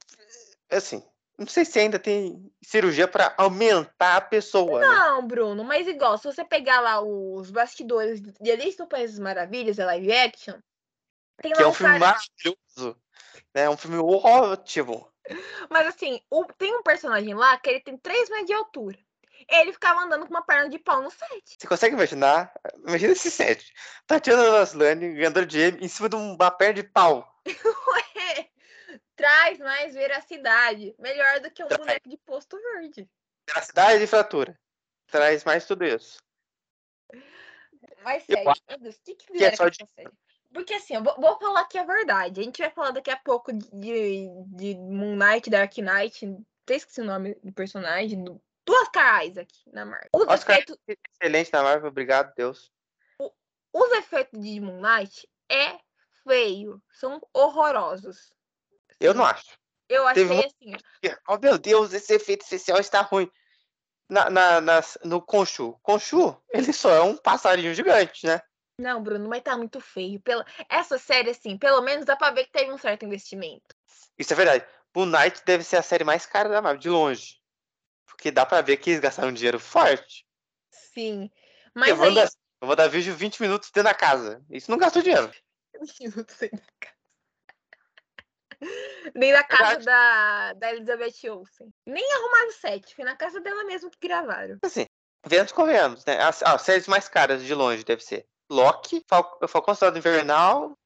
[0.72, 1.04] Assim,
[1.42, 4.80] não sei se ainda tem cirurgia para aumentar a pessoa.
[4.80, 4.88] Né?
[4.88, 5.28] Não, né?
[5.28, 9.80] Bruno, mas igual, se você pegar lá os bastidores de Alice no País das Maravilhas,
[9.80, 10.56] a live action.
[11.42, 12.14] Tem que é um filme cara...
[12.14, 13.02] maravilhoso.
[13.56, 13.64] Né?
[13.64, 15.12] É um filme ótimo.
[15.68, 16.46] Mas assim, o...
[16.46, 19.00] tem um personagem lá que ele tem 3 metros de altura.
[19.50, 21.58] ele ficava andando com uma perna de pau no set.
[21.58, 22.54] Você consegue imaginar?
[22.86, 23.74] Imagina esse set.
[24.06, 27.28] Tatiana Naslani ganhando de em cima de uma perna de pau.
[27.48, 28.51] Ué,
[29.16, 30.96] traz mais veracidade.
[31.00, 31.80] Melhor do que um Traz.
[31.80, 33.10] boneco de posto verde.
[33.48, 34.60] Veracidade e fratura.
[35.08, 36.20] Traz mais tudo isso.
[38.04, 40.12] Mas sério, meu Deus, o que, que é fizeram só com de- essa série?
[40.54, 42.42] Porque assim, eu vou, vou falar aqui a verdade.
[42.42, 46.26] A gente vai falar daqui a pouco de, de Moon Knight, Dark Knight,
[46.66, 50.10] até esqueci o nome do personagem, do, do Oscar Isaac na Marvel.
[50.14, 50.78] Os, Oscar- efeitos,
[51.22, 52.70] Excelente na Marvel, obrigado, Deus.
[53.74, 55.80] os efeitos de Moon Knight é
[56.28, 58.34] feio, são horrorosos.
[59.02, 59.58] Eu não acho.
[59.90, 63.30] Eu achei Teve um- assim, Oh, meu Deus, esse efeito especial está ruim.
[64.08, 65.78] Na, na, nas- no Conchu.
[65.82, 68.42] Conchu, ele só é um passarinho gigante, né?
[68.78, 70.20] não, Bruno, mas tá muito feio.
[70.22, 70.44] Pela...
[70.68, 73.76] Essa série, assim, pelo menos dá pra ver que teve um certo investimento.
[74.18, 74.66] Isso é verdade.
[74.96, 77.40] Moon Knight deve ser a série mais cara da Marvel, de longe.
[78.08, 80.26] Porque dá pra ver que eles gastaram dinheiro forte.
[80.72, 81.30] Sim.
[81.66, 82.16] Eu Mas vou, aí.
[82.16, 82.30] dar,
[82.62, 84.44] eu vou dar vídeo 20 minutos dentro da casa.
[84.50, 85.32] Isso não gastou dinheiro.
[86.00, 87.01] minutos dentro da casa.
[89.16, 89.86] Nem na casa Verdade.
[89.86, 91.74] da, da Elizabeth Olsen.
[91.86, 94.58] Nem arrumaram o set, foi na casa dela mesmo que gravaram.
[94.64, 94.86] Assim,
[95.26, 96.22] vemos convenhamos, né?
[96.22, 100.78] As, as séries mais caras de longe deve ser Loki, Fal Falcão Soldado Invernal,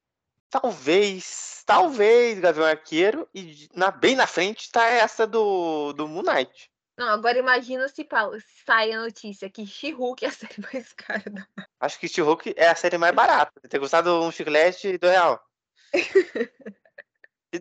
[0.49, 6.69] talvez, talvez Gavião Arqueiro, e na, bem na frente tá essa do, do Moon Knight.
[6.97, 11.29] Não, agora imagina se, se sai a notícia que She-Hulk é a série mais cara
[11.29, 11.45] da
[11.81, 13.51] Acho que She-Hulk é a série mais barata.
[13.67, 15.43] Ter gostado um chiclete do real.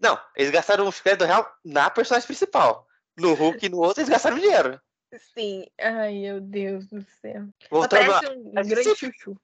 [0.03, 2.87] Não, eles gastaram um chiclete do real na personagem principal.
[3.17, 4.81] No Hulk e no outro eles gastaram dinheiro.
[5.19, 5.67] Sim.
[5.81, 7.47] Ai, meu Deus do céu.
[7.71, 9.37] Voltando parece um a grande sempre- chuchu.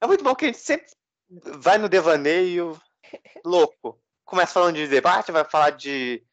[0.00, 0.86] É muito bom que a gente sempre
[1.28, 2.80] vai no devaneio
[3.44, 4.00] louco.
[4.24, 6.24] Começa falando de debate, vai falar de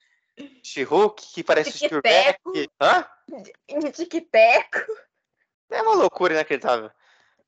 [0.64, 1.74] She-Hulk, que parece.
[1.74, 2.54] Tic-teco.
[2.82, 3.06] Hã?
[3.68, 4.80] De tic-teco.
[5.70, 6.90] É uma loucura inacreditável.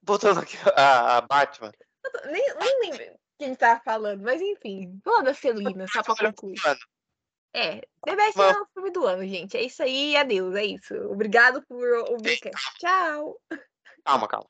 [0.04, 1.72] Voltando aqui a, a Batman.
[2.26, 5.02] Nem, nem lembro quem tava falando, mas enfim.
[5.24, 6.56] Da Celina, só pra concluir.
[7.54, 9.58] É, The Best é o filme do ano, gente.
[9.58, 10.94] É isso aí, adeus, é isso.
[11.10, 12.40] Obrigado por ouvir.
[12.80, 13.38] Tchau.
[14.06, 14.48] calma, calma.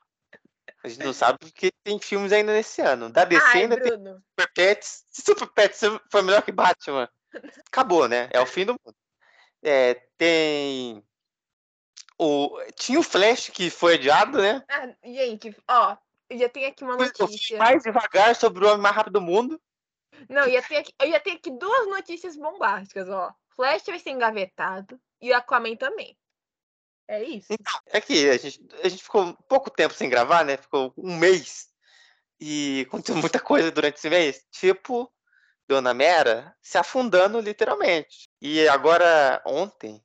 [0.84, 3.10] A gente não sabe porque tem filmes ainda nesse ano.
[3.10, 4.22] Da DC Ai, ainda tem Bruno.
[4.30, 5.04] Super Pets.
[5.10, 5.80] Se Super Pets
[6.10, 7.08] foi melhor que Batman,
[7.66, 8.28] acabou, né?
[8.32, 8.96] É o fim do mundo.
[9.62, 11.02] É, tem.
[12.18, 12.60] O...
[12.76, 14.62] Tinha o Flash que foi adiado, né?
[14.68, 15.96] Ah, gente, ó,
[16.32, 17.58] eu já tenho aqui uma notícia.
[17.58, 19.60] mais devagar sobre o homem mais rápido do mundo.
[20.28, 23.34] Não, eu já, tenho aqui, eu já tenho aqui duas notícias bombásticas, ó.
[23.50, 26.16] Flash vai ser engavetado e o Aquaman também.
[27.06, 27.48] É isso.
[27.86, 30.56] É que a gente, a gente ficou pouco tempo sem gravar, né?
[30.56, 31.68] Ficou um mês.
[32.40, 34.46] E aconteceu muita coisa durante esse mês.
[34.50, 35.12] Tipo,
[35.68, 38.28] Dona Mera se afundando literalmente.
[38.40, 40.02] E agora, ontem,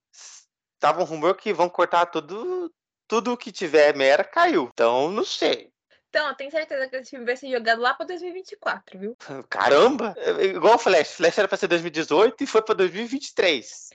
[0.79, 2.73] tava um rumor que vão cortar tudo.
[3.07, 4.69] Tudo que tiver Mera caiu.
[4.73, 5.71] Então, não sei.
[6.09, 9.17] Então, eu tenho certeza que esse filme vai ser jogado lá pra 2024, viu?
[9.49, 10.13] Caramba!
[10.17, 11.15] É Igual o Flash.
[11.15, 13.89] Flash era pra ser 2018 e foi pra 2023.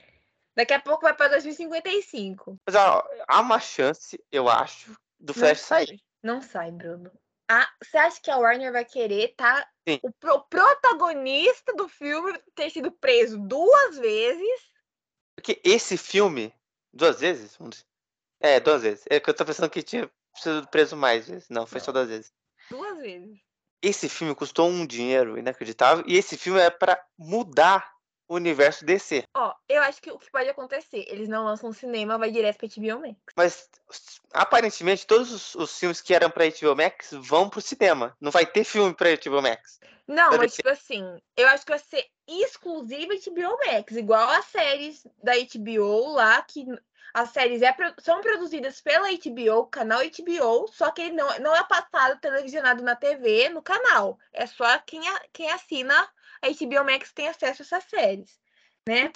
[0.55, 2.57] Daqui a pouco vai pra 2055.
[2.65, 5.99] Mas ó, há uma chance, eu acho, do Flash sair.
[6.21, 7.11] Não sai, Bruno.
[7.49, 9.99] Ah, você acha que a Warner vai querer tá Sim.
[10.01, 14.71] o, pro- protagonista do filme ter sido preso duas vezes?
[15.35, 16.53] Porque esse filme,
[16.93, 17.57] duas vezes?
[18.39, 19.03] É, duas vezes.
[19.09, 21.49] É que eu tô pensando que tinha sido preso mais vezes.
[21.49, 22.31] Não, foi só duas vezes.
[22.69, 23.39] Duas vezes.
[23.81, 27.93] Esse filme custou um dinheiro inacreditável e esse filme é pra mudar
[28.27, 29.23] o universo DC.
[29.35, 32.57] Ó, eu acho que o que pode acontecer, eles não lançam no cinema, vai direto
[32.57, 33.17] pra HBO Max.
[33.35, 33.69] Mas
[34.33, 38.15] aparentemente todos os, os filmes que eram pra HBO Max vão pro cinema.
[38.19, 39.79] Não vai ter filme pra HBO Max.
[40.07, 40.63] Não, Deve mas ser.
[40.63, 46.13] tipo assim, eu acho que vai ser exclusiva HBO Max, igual as séries da HBO
[46.13, 46.65] lá, que
[47.13, 52.19] as séries é são produzidas pela HBO, canal HBO, só que não, não é passado
[52.19, 54.17] televisionado na TV, no canal.
[54.31, 55.95] É só quem, a- quem assina
[56.41, 58.39] a HBO Max tem acesso a essas séries,
[58.87, 59.11] né?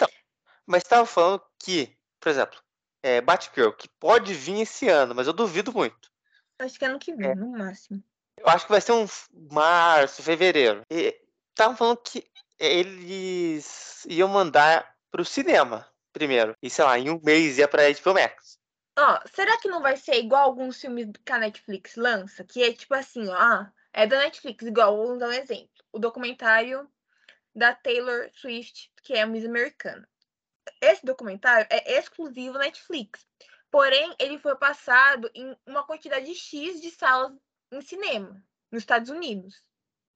[0.64, 2.60] Mas tava falando que, por exemplo,
[3.02, 6.10] é, Batgirl, que pode vir esse ano, mas eu duvido muito.
[6.58, 8.02] Acho que é ano que vem, no máximo.
[8.36, 9.06] Eu acho que vai ser um
[9.50, 10.82] março, fevereiro.
[10.90, 11.20] E
[11.50, 16.56] estavam falando que eles iam mandar pro cinema primeiro.
[16.62, 18.58] E sei lá, em um mês ia pra HBO Max.
[18.98, 22.44] Ó, será que não vai ser igual alguns filmes que a Netflix lança?
[22.44, 25.70] Que é tipo assim, ó, é da Netflix, igual, vou dar um exemplo.
[25.92, 26.88] O documentário
[27.54, 30.08] da Taylor Swift, que é a Miss Americana.
[30.80, 33.26] Esse documentário é exclusivo Netflix.
[33.70, 37.32] Porém, ele foi passado em uma quantidade X de salas
[37.70, 39.62] em cinema, nos Estados Unidos.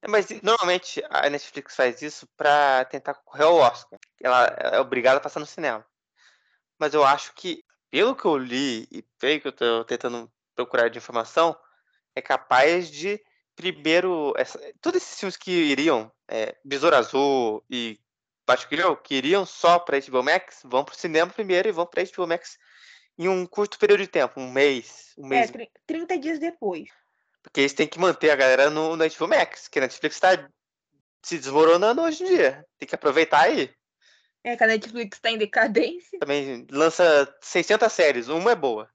[0.09, 3.99] Mas normalmente a Netflix faz isso pra tentar concorrer ao Oscar.
[4.21, 5.87] Ela é obrigada a passar no cinema.
[6.79, 10.89] Mas eu acho que pelo que eu li e pelo que eu tô tentando procurar
[10.89, 11.57] de informação,
[12.17, 13.23] é capaz de
[13.55, 14.33] primeiro.
[14.37, 18.01] Essa, todos esses filmes que iriam, é, Besouro Azul e
[18.47, 22.27] Batgirl, que iriam só pra HBO Max, vão pro cinema primeiro e vão pra HBO
[22.27, 22.59] Max
[23.19, 25.53] em um curto período de tempo, um mês, um mês.
[25.55, 26.89] É, 30 dias depois.
[27.43, 30.49] Porque eles têm que manter a galera no, HBO Max, que a Netflix tá
[31.23, 32.65] se desmoronando hoje em dia.
[32.79, 33.75] Tem que aproveitar aí.
[34.45, 36.19] É que a Netflix tá em decadência.
[36.19, 38.89] Também lança 600 séries, uma é boa.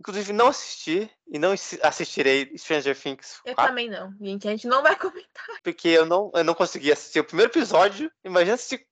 [0.00, 1.52] Inclusive, não assisti e não
[1.82, 3.50] assistirei Stranger Things 4.
[3.50, 4.46] Eu também não, gente.
[4.46, 5.60] A gente não vai comentar.
[5.62, 8.10] Porque eu não, eu não consegui assistir o primeiro episódio.
[8.24, 8.86] Imagina assistir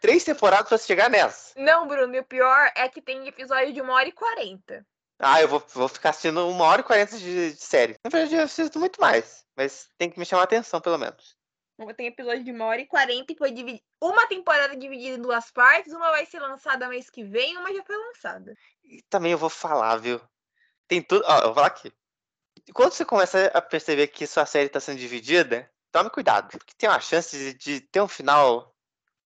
[0.00, 1.52] três temporadas pra chegar nessa.
[1.56, 4.86] Não, Bruno, e o pior é que tem episódio de uma hora e quarenta.
[5.18, 7.96] Ah, eu vou, vou ficar assistindo uma hora e quarenta de, de série.
[8.04, 9.44] Na verdade, eu assisto muito mais.
[9.56, 11.36] Mas tem que me chamar a atenção, pelo menos.
[11.96, 13.84] Tem episódio de uma hora e quarenta e foi dividido.
[14.00, 17.82] Uma temporada dividida em duas partes, uma vai ser lançada mês que vem, uma já
[17.84, 18.54] foi lançada.
[18.84, 20.20] E também eu vou falar, viu?
[20.86, 21.24] Tem tudo.
[21.26, 21.92] Ó, eu vou falar aqui.
[22.72, 26.50] Quando você começa a perceber que sua série está sendo dividida, tome cuidado.
[26.50, 28.74] Porque tem uma chance de, de ter um final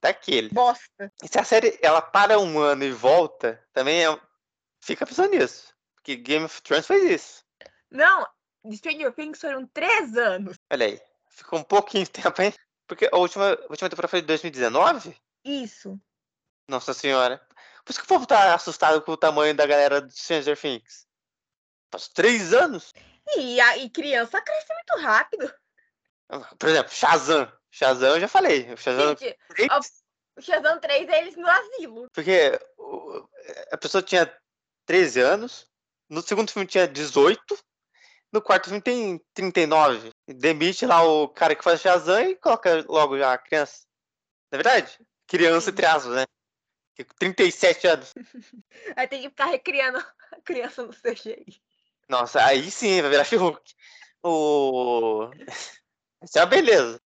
[0.00, 0.48] daquele.
[0.50, 1.12] Bosta.
[1.22, 4.20] E se a série ela para um ano e volta, também é...
[4.80, 5.74] fica pensando nisso.
[6.08, 7.44] Porque Game of Thrones fez isso.
[7.90, 8.26] Não,
[8.72, 10.56] Stranger Things foram três anos.
[10.72, 11.02] Olha aí.
[11.28, 12.54] Ficou um pouquinho de tempo, hein?
[12.86, 15.14] Porque a última, a última temporada foi de 2019?
[15.44, 16.00] Isso.
[16.66, 17.46] Nossa senhora.
[17.84, 21.06] Por isso que o povo tá assustado com o tamanho da galera do Stranger Things.
[21.92, 22.94] Faz três anos.
[23.36, 25.54] E, a, e criança cresce muito rápido.
[26.58, 27.52] Por exemplo, Shazam.
[27.70, 28.72] Shazam eu já falei.
[28.72, 29.68] O Shazam Gente, 3...
[30.38, 32.08] O Shazam 3 é eles no asilo.
[32.14, 32.58] Porque
[33.70, 34.34] a pessoa tinha
[34.86, 35.68] 13 anos.
[36.08, 37.40] No segundo filme tinha 18.
[38.32, 40.10] No quarto filme tem 39.
[40.26, 43.86] Demite lá o cara que faz Shazam e coloca logo já a criança.
[44.50, 44.98] Não é verdade?
[45.26, 46.24] Criança, entre aspas, né?
[47.18, 48.12] 37 anos.
[48.96, 49.98] Aí tem que ficar recriando
[50.32, 51.60] a criança no CGI.
[52.08, 53.74] Nossa, aí sim vai virar She-Hulk.
[54.22, 55.30] O...
[56.24, 57.00] Isso é uma beleza.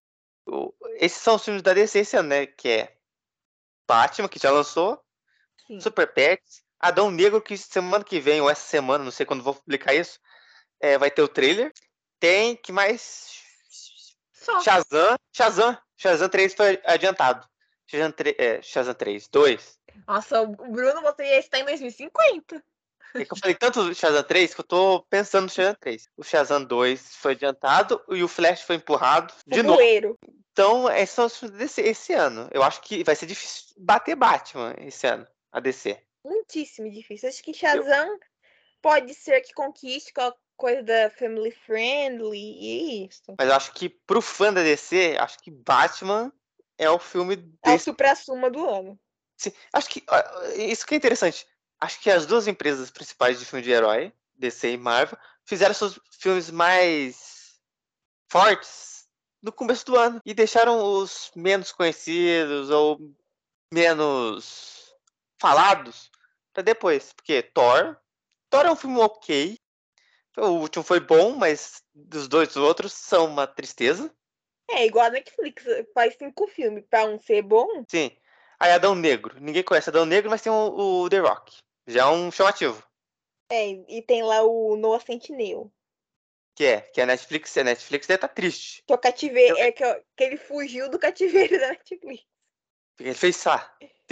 [0.47, 0.73] O...
[0.95, 2.47] Esses são os filmes da DC né?
[2.47, 2.97] Que é
[3.87, 5.03] Batman, que já lançou.
[5.67, 5.81] Sim.
[5.81, 6.65] Super Pets.
[6.83, 10.19] Adão Negro, que semana que vem, ou essa semana, não sei quando vou publicar isso,
[10.81, 11.73] é, vai ter o trailer.
[12.19, 13.41] Tem, que mais?
[14.33, 14.61] Só.
[14.61, 15.17] Shazam.
[15.33, 15.79] Shazam.
[15.97, 17.49] Shazam 3 foi adiantado.
[17.87, 19.79] Shazam, 3, é, Shazam 3, 2.
[20.09, 22.63] Nossa, o Bruno, você já está em 2050.
[23.15, 26.09] É que eu falei tanto do Shazam 3 que eu tô pensando no Shazam 3.
[26.17, 30.19] O Shazam 2 foi adiantado e o Flash foi empurrado o de bueiro.
[30.21, 30.43] novo.
[30.53, 32.49] Então, esses são os desse, esse ano.
[32.51, 35.99] Eu acho que vai ser difícil bater Batman esse ano, a DC.
[36.25, 37.29] Muitíssimo difícil.
[37.29, 38.21] Acho que Shazam eu...
[38.81, 43.35] pode ser que conquiste com a coisa da family friendly e isso.
[43.39, 46.33] Mas acho que pro fã da DC, acho que Batman
[46.79, 47.59] é o filme desse...
[47.65, 48.99] É o supra-suma do ano.
[49.37, 50.05] Sim, acho que
[50.57, 51.47] isso que é interessante.
[51.81, 55.99] Acho que as duas empresas principais de filme de herói, DC e Marvel, fizeram seus
[56.21, 57.59] filmes mais
[58.31, 59.09] fortes
[59.43, 63.01] no começo do ano e deixaram os menos conhecidos ou
[63.73, 64.95] menos
[65.41, 66.12] falados
[66.53, 67.97] para depois, porque Thor,
[68.51, 69.59] Thor é um filme ok.
[70.37, 74.15] O último foi bom, mas dos dois outros são uma tristeza.
[74.71, 77.85] É igual a Netflix, faz cinco filmes para um ser bom.
[77.89, 78.11] Sim.
[78.59, 79.39] Aí Adão Negro.
[79.41, 81.59] Ninguém conhece Adão Negro, mas tem o, o The Rock.
[81.87, 82.83] Já é um chamativo.
[83.51, 85.71] É, e tem lá o Noah Sentinel.
[86.55, 88.83] Que é, que a Netflix, a Netflix deve estar tá triste.
[88.87, 89.85] Que é o cativeiro, é que,
[90.17, 92.25] que ele fugiu do cativeiro da Netflix.
[93.01, 93.59] Ele fez só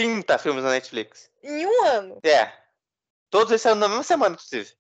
[0.01, 1.31] 30 filmes na Netflix.
[1.43, 2.21] Em um ano.
[2.25, 2.51] É.
[3.29, 4.75] Todos eles saíram na mesma semana, inclusive.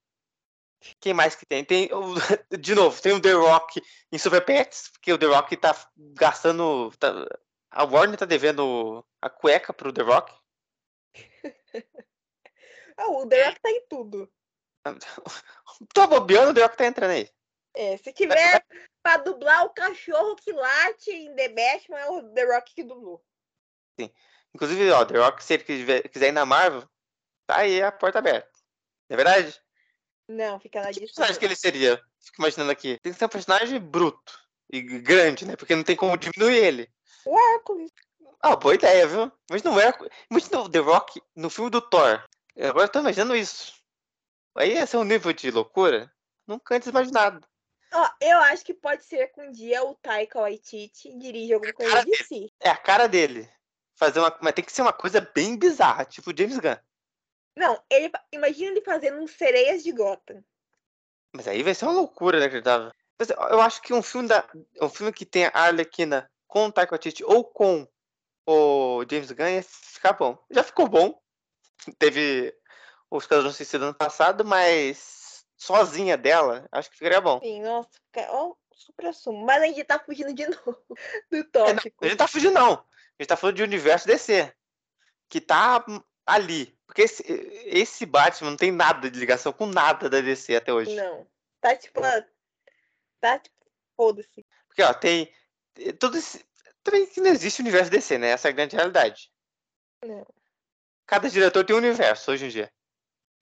[0.99, 1.63] Quem mais que tem?
[1.63, 1.91] Tem,
[2.59, 5.77] de novo, tem o The Rock em Super Pets, porque o The Rock tá
[6.15, 6.91] gastando.
[6.99, 7.13] Tá,
[7.71, 10.35] a Warner tá devendo a cueca pro The Rock.
[12.97, 14.33] ah, o The Rock tá em tudo.
[15.95, 17.31] Tô bobeando, o The Rock tá entrando aí.
[17.75, 18.65] É, se tiver
[19.03, 23.23] pra dublar o cachorro que late em The Batman, é o The Rock que dublou.
[24.01, 24.11] Sim.
[24.55, 25.65] Inclusive, ó, The Rock, se ele
[26.09, 26.89] quiser ir na Marvel,
[27.47, 28.51] tá aí a porta aberta.
[29.09, 29.61] Não é verdade?
[30.29, 31.97] Não, fica na Que personagem que ele seria?
[32.21, 32.99] Fico imaginando aqui.
[33.03, 34.39] Tem que ser um personagem bruto
[34.73, 35.57] e grande, né?
[35.57, 36.91] Porque não tem como diminuir ele.
[37.27, 37.93] O Hércules.
[38.41, 39.31] Ah, boa ideia, viu?
[39.51, 39.93] Mas não é.
[40.31, 42.25] Imagina o The Rock no filme do Thor.
[42.57, 43.75] Agora eu tô imaginando isso.
[44.57, 46.11] Aí ia ser um nível de loucura
[46.47, 47.47] nunca antes imaginado.
[47.93, 52.05] Ó, eu acho que pode ser que um dia o Taika Waititi dirija alguma coisa
[52.05, 52.53] de si.
[52.61, 53.51] É a cara dele.
[54.01, 56.75] Fazer uma, mas tem que ser uma coisa bem bizarra, tipo James Gunn.
[57.55, 60.43] Não, ele, imagina ele fazendo um Sereias de Gotham.
[61.37, 62.95] Mas aí vai ser uma loucura, né, acreditava.
[63.19, 64.49] Mas eu acho que um filme da,
[64.81, 67.87] um filme que tem a Arlequina com o Taika Waititi ou com
[68.47, 70.43] o James Gunn ia ficar bom.
[70.51, 71.21] Já ficou bom.
[71.99, 72.57] Teve
[73.11, 77.39] o Esquadrão Suicida ano passado, mas sozinha dela, acho que ficaria bom.
[77.41, 79.45] Sim, nossa, fica- ó, super assumo.
[79.45, 80.79] Mas a gente tá fugindo de novo
[81.31, 82.03] do É, não, tópico.
[82.03, 82.83] a gente tá fugindo, não.
[83.21, 84.51] A gente tá falando de universo DC.
[85.29, 85.85] Que tá
[86.25, 86.75] ali.
[86.87, 87.23] Porque esse,
[87.67, 90.97] esse Batman não tem nada de ligação com nada da DC até hoje.
[90.97, 91.27] Não.
[91.61, 92.01] Tá tipo.
[93.21, 93.55] Tá tipo.
[93.95, 94.47] Foda-se.
[94.67, 95.31] Porque, ó, tem.
[95.75, 96.43] tem Todo esse.
[96.83, 98.31] Também que não existe universo DC, né?
[98.31, 99.31] Essa é a grande realidade.
[100.03, 100.27] Não.
[101.07, 102.73] Cada diretor tem um universo hoje em dia.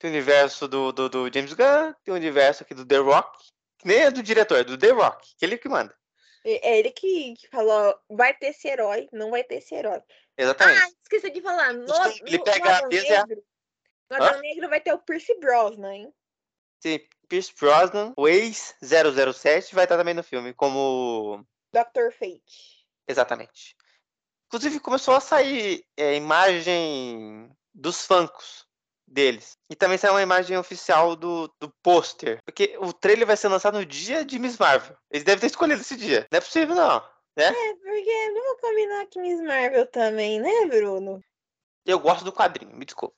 [0.01, 3.39] Tem o universo do, do, do James Gunn, tem o universo aqui do The Rock.
[3.79, 5.97] Que nem é do diretor, é do The Rock, que ele que manda.
[6.45, 10.01] É ele que, que falou: vai ter esse herói, não vai ter esse herói.
[10.37, 10.81] Exatamente.
[10.83, 11.73] Ah, esqueci de falar.
[11.73, 11.95] No,
[12.27, 13.45] Ele no- pega no a e a- Negro.
[14.11, 16.15] No Adão Negro vai ter o Percy Brosnan, hein?
[16.81, 21.45] Tem Pierce Brosnan, o ex-007, vai estar também no filme, como.
[21.73, 22.13] Dr.
[22.13, 22.87] Fate.
[23.07, 23.77] Exatamente.
[24.47, 28.67] Inclusive, começou a sair é, imagem dos Funkos
[29.09, 29.57] deles.
[29.71, 32.39] E também saiu uma imagem oficial do, do pôster.
[32.45, 34.97] Porque o trailer vai ser lançado no dia de Miss Marvel.
[35.11, 36.27] Eles devem ter escolhido esse dia.
[36.31, 37.03] Não é possível, não.
[37.37, 41.23] É, porque vamos combinar que Miss Marvel também, né, Bruno?
[41.87, 43.17] Eu gosto do quadrinho, me desculpa.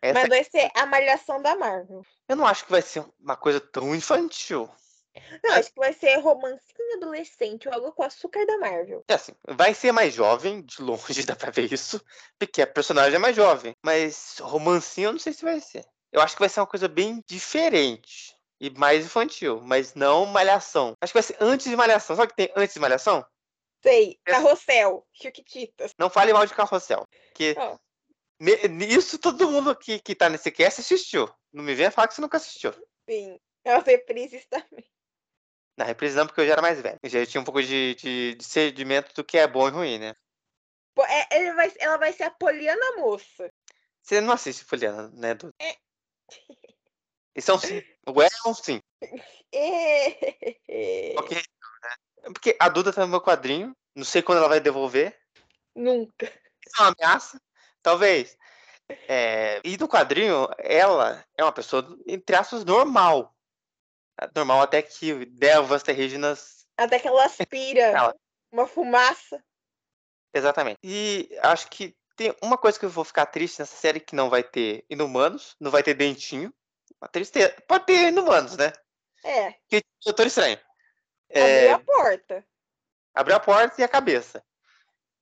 [0.00, 2.02] Essa- Mas vai ser a malhação da Marvel.
[2.28, 4.70] Eu não acho que vai ser uma coisa tão infantil.
[5.42, 9.04] Não, acho que vai ser romancinho adolescente, ou algo com açúcar da Marvel.
[9.08, 12.00] É assim, vai ser mais jovem, de longe dá pra ver isso,
[12.38, 13.74] porque a personagem é mais jovem.
[13.84, 15.84] Mas romancinho eu não sei se vai ser.
[16.12, 20.94] Eu acho que vai ser uma coisa bem diferente e mais infantil, mas não malhação.
[21.00, 22.16] Acho que vai ser antes de malhação.
[22.16, 23.24] Sabe o que tem antes de malhação?
[23.82, 25.92] Sei, Essa- carrossel, chiquititas.
[25.98, 27.04] Não fale mal de carrossel.
[27.28, 27.76] Porque Ó.
[28.40, 31.28] ne- nisso todo mundo que, que tá nesse cast assistiu.
[31.52, 32.72] Não me venha falar que você nunca assistiu.
[33.08, 34.84] Sim, as reprises também.
[35.76, 36.98] Na reprise não, porque eu já era mais velho.
[37.02, 40.14] Eu já tinha um pouco de, de discernimento do que é bom e ruim, né?
[40.94, 43.52] Pô, é- ele vai, ela vai ser a Poliana Moça.
[44.00, 45.54] Você não assiste Poliana, né, Dudu?
[45.60, 45.76] É.
[47.34, 47.82] Isso é um sim.
[48.06, 48.80] O é um sim.
[49.52, 51.14] É.
[51.18, 51.42] Ok.
[52.24, 53.76] Porque a Duda tá no meu quadrinho.
[53.94, 55.18] Não sei quando ela vai devolver.
[55.74, 56.26] Nunca.
[56.66, 57.40] Isso é uma ameaça.
[57.82, 58.36] Talvez.
[58.88, 63.35] É, E no quadrinho, ela é uma pessoa, entre aspas, normal.
[64.34, 66.66] Normal até que Devas terrígenas.
[66.76, 68.14] Até que ela aspira Ela.
[68.52, 69.42] uma fumaça.
[70.34, 70.78] Exatamente.
[70.82, 74.30] E acho que tem uma coisa que eu vou ficar triste nessa série que não
[74.30, 76.52] vai ter inumanos, não vai ter dentinho.
[77.00, 77.54] Uma tristeza.
[77.68, 78.72] Pode ter inumanos, né?
[79.24, 80.58] É, Que Doutor Estranho.
[81.30, 82.46] abriu É, a porta.
[83.14, 84.42] abriu a porta e a cabeça.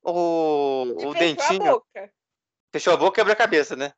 [0.02, 1.62] O, E o fechou dentinho.
[1.68, 2.12] a boca.
[2.72, 3.92] Fechou a boca e abriu a cabeça, né?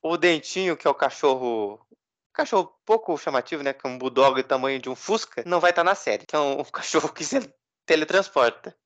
[0.00, 1.84] O dentinho, que é o cachorro.
[2.38, 3.72] Cachorro pouco chamativo, né?
[3.72, 6.24] Que é um bulldog do tamanho de um Fusca, não vai estar na série.
[6.24, 7.52] Que é um, um cachorro que se
[7.84, 8.78] teletransporta.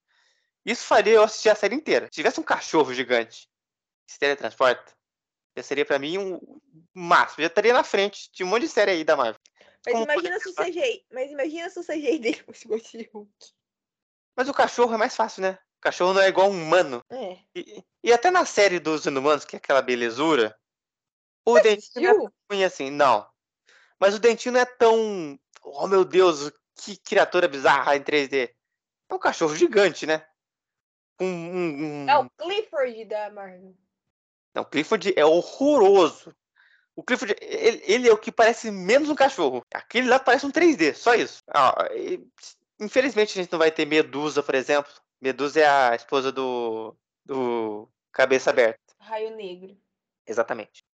[0.65, 2.07] Isso faria eu assistir a série inteira.
[2.07, 3.51] Se tivesse um cachorro gigante
[4.07, 4.95] que se teletransporta,
[5.55, 6.41] já seria pra mim um
[6.95, 7.43] máximo.
[7.43, 9.41] Já estaria na frente de um monte de série aí da Marvel.
[9.85, 11.05] Mas Como imagina se o CGI.
[11.13, 13.31] Mas imagina se o CGI dele fosse de Hulk.
[14.35, 15.59] Mas o cachorro é mais fácil, né?
[15.77, 17.05] O cachorro não é igual um humano.
[17.11, 17.39] É.
[17.55, 20.57] E, e até na série dos Inumanos, que é aquela belezura,
[21.45, 23.31] o dentinho não é assim, não.
[24.03, 25.39] Mas o dentinho não é tão.
[25.63, 28.51] Oh meu Deus, que criatura bizarra em 3D.
[29.09, 30.27] É um cachorro gigante, né?
[31.21, 32.11] Um, um, um...
[32.11, 33.77] É o Clifford da Marvel.
[34.53, 36.35] Não, o Clifford é horroroso.
[36.97, 39.65] O Clifford, ele, ele é o que parece menos um cachorro.
[39.73, 41.41] Aquele lá parece um 3D, só isso.
[41.47, 42.21] Ah, e,
[42.81, 44.93] infelizmente a gente não vai ter Medusa, por exemplo.
[45.21, 48.81] Medusa é a esposa do, do Cabeça Aberta.
[48.99, 49.79] Raio Negro.
[50.27, 50.85] Exatamente.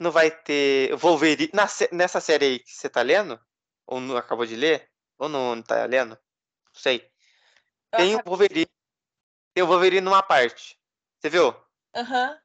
[0.00, 1.50] Não vai ter Wolverine.
[1.52, 3.38] Na nessa série aí que você tá lendo?
[3.86, 4.88] Ou não acabou de ler?
[5.18, 6.10] Ou não, não tá lendo?
[6.14, 7.06] Não sei.
[7.94, 8.66] Tem o Wolverine.
[9.54, 10.78] Tem o Wolverine numa parte.
[11.18, 11.54] Você viu?
[11.94, 12.38] Aham.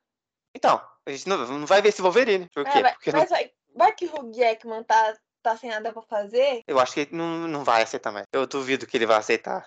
[0.54, 2.50] Então, a gente não, não vai ver esse Wolverine.
[2.50, 2.82] Por É, quê?
[2.82, 6.02] vai- Porque não- mas vai, vai que o Hugh Jackman tá, tá sem nada pra
[6.02, 6.62] fazer.
[6.68, 8.26] eu acho que ele não, não vai aceitar mais.
[8.34, 9.66] Eu duvido que ele vai aceitar.